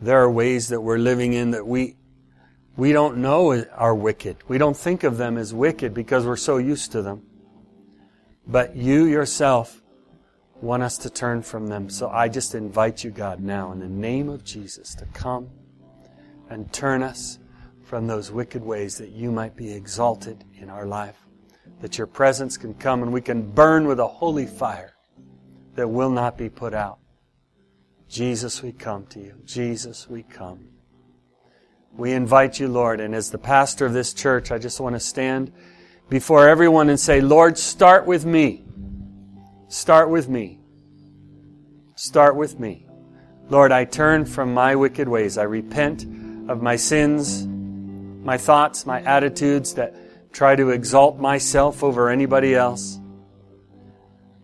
There 0.00 0.22
are 0.22 0.30
ways 0.30 0.68
that 0.68 0.80
we're 0.80 0.98
living 0.98 1.32
in 1.32 1.50
that 1.50 1.66
we, 1.66 1.96
we 2.76 2.92
don't 2.92 3.16
know 3.16 3.64
are 3.72 3.96
wicked. 3.96 4.36
We 4.46 4.58
don't 4.58 4.76
think 4.76 5.02
of 5.02 5.16
them 5.18 5.36
as 5.36 5.52
wicked 5.52 5.92
because 5.92 6.24
we're 6.24 6.36
so 6.36 6.58
used 6.58 6.92
to 6.92 7.02
them. 7.02 7.24
But 8.46 8.76
you 8.76 9.06
yourself 9.06 9.81
want 10.62 10.82
us 10.82 10.96
to 10.98 11.10
turn 11.10 11.42
from 11.42 11.66
them. 11.66 11.90
So 11.90 12.08
I 12.08 12.28
just 12.28 12.54
invite 12.54 13.02
you, 13.02 13.10
God, 13.10 13.40
now 13.40 13.72
in 13.72 13.80
the 13.80 13.88
name 13.88 14.28
of 14.28 14.44
Jesus 14.44 14.94
to 14.94 15.06
come 15.06 15.50
and 16.48 16.72
turn 16.72 17.02
us 17.02 17.38
from 17.82 18.06
those 18.06 18.30
wicked 18.30 18.62
ways 18.62 18.96
that 18.98 19.10
you 19.10 19.32
might 19.32 19.56
be 19.56 19.72
exalted 19.72 20.44
in 20.54 20.70
our 20.70 20.86
life. 20.86 21.18
That 21.80 21.98
your 21.98 22.06
presence 22.06 22.56
can 22.56 22.74
come 22.74 23.02
and 23.02 23.12
we 23.12 23.20
can 23.20 23.42
burn 23.42 23.86
with 23.86 23.98
a 23.98 24.06
holy 24.06 24.46
fire 24.46 24.94
that 25.74 25.88
will 25.88 26.10
not 26.10 26.38
be 26.38 26.48
put 26.48 26.74
out. 26.74 27.00
Jesus, 28.08 28.62
we 28.62 28.72
come 28.72 29.06
to 29.06 29.18
you. 29.18 29.34
Jesus, 29.44 30.08
we 30.08 30.22
come. 30.22 30.68
We 31.96 32.12
invite 32.12 32.60
you, 32.60 32.68
Lord, 32.68 33.00
and 33.00 33.14
as 33.14 33.30
the 33.30 33.38
pastor 33.38 33.84
of 33.84 33.92
this 33.94 34.14
church, 34.14 34.52
I 34.52 34.58
just 34.58 34.80
want 34.80 34.94
to 34.94 35.00
stand 35.00 35.52
before 36.08 36.48
everyone 36.48 36.88
and 36.88 37.00
say, 37.00 37.20
Lord, 37.20 37.58
start 37.58 38.06
with 38.06 38.24
me. 38.24 38.64
Start 39.72 40.10
with 40.10 40.28
me. 40.28 40.60
Start 41.94 42.36
with 42.36 42.60
me. 42.60 42.86
Lord, 43.48 43.72
I 43.72 43.86
turn 43.86 44.26
from 44.26 44.52
my 44.52 44.76
wicked 44.76 45.08
ways. 45.08 45.38
I 45.38 45.44
repent 45.44 46.02
of 46.50 46.60
my 46.60 46.76
sins 46.76 47.46
my 48.22 48.36
thoughts, 48.36 48.84
my 48.84 49.00
attitudes 49.00 49.72
that 49.76 49.96
try 50.30 50.54
to 50.56 50.68
exalt 50.68 51.18
myself 51.18 51.82
over 51.82 52.10
anybody 52.10 52.54
else, 52.54 53.00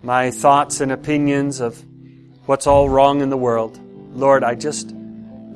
my 0.02 0.30
thoughts 0.30 0.80
and 0.80 0.90
opinions 0.92 1.60
of 1.60 1.84
what's 2.46 2.66
all 2.66 2.88
wrong 2.88 3.20
in 3.20 3.28
the 3.28 3.36
world. 3.36 3.78
Lord, 4.14 4.42
I 4.42 4.54
just 4.54 4.94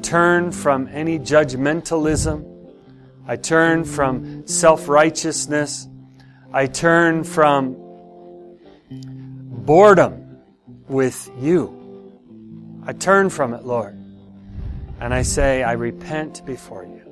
turn 0.03 0.53
from 0.53 0.87
any 0.89 1.19
judgmentalism. 1.19 2.47
I 3.27 3.37
turn 3.37 3.85
from 3.85 4.47
self 4.47 4.87
righteousness. 4.87 5.89
I 6.53 6.67
turn 6.67 7.25
from 7.25 7.82
boredom 9.65 10.39
with 10.89 11.31
you. 11.39 11.79
I 12.85 12.93
turn 12.93 13.31
from 13.31 13.55
it, 13.55 13.65
Lord, 13.65 13.95
and 15.01 15.15
I 15.15 15.23
say, 15.23 15.63
I 15.63 15.73
repent 15.73 16.45
before 16.45 16.85
you. 16.85 17.03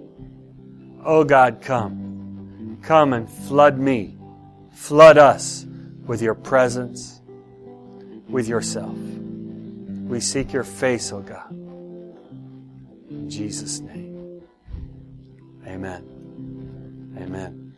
Oh 1.05 1.25
God, 1.25 1.61
come. 1.63 2.79
Come 2.83 3.13
and 3.13 3.31
flood 3.31 3.79
me, 3.79 4.17
flood 4.73 5.19
us 5.19 5.67
with 6.07 6.23
your 6.23 6.35
presence, 6.35 7.21
with 8.29 8.49
yourself. 8.49 8.97
We 8.97 10.21
seek 10.21 10.53
your 10.53 10.65
face, 10.65 11.13
O 11.13 11.19
oh 11.19 11.21
God. 11.21 11.51
In 13.11 13.29
Jesus' 13.29 13.81
name. 13.81 14.43
Amen. 15.67 17.15
Amen. 17.17 17.70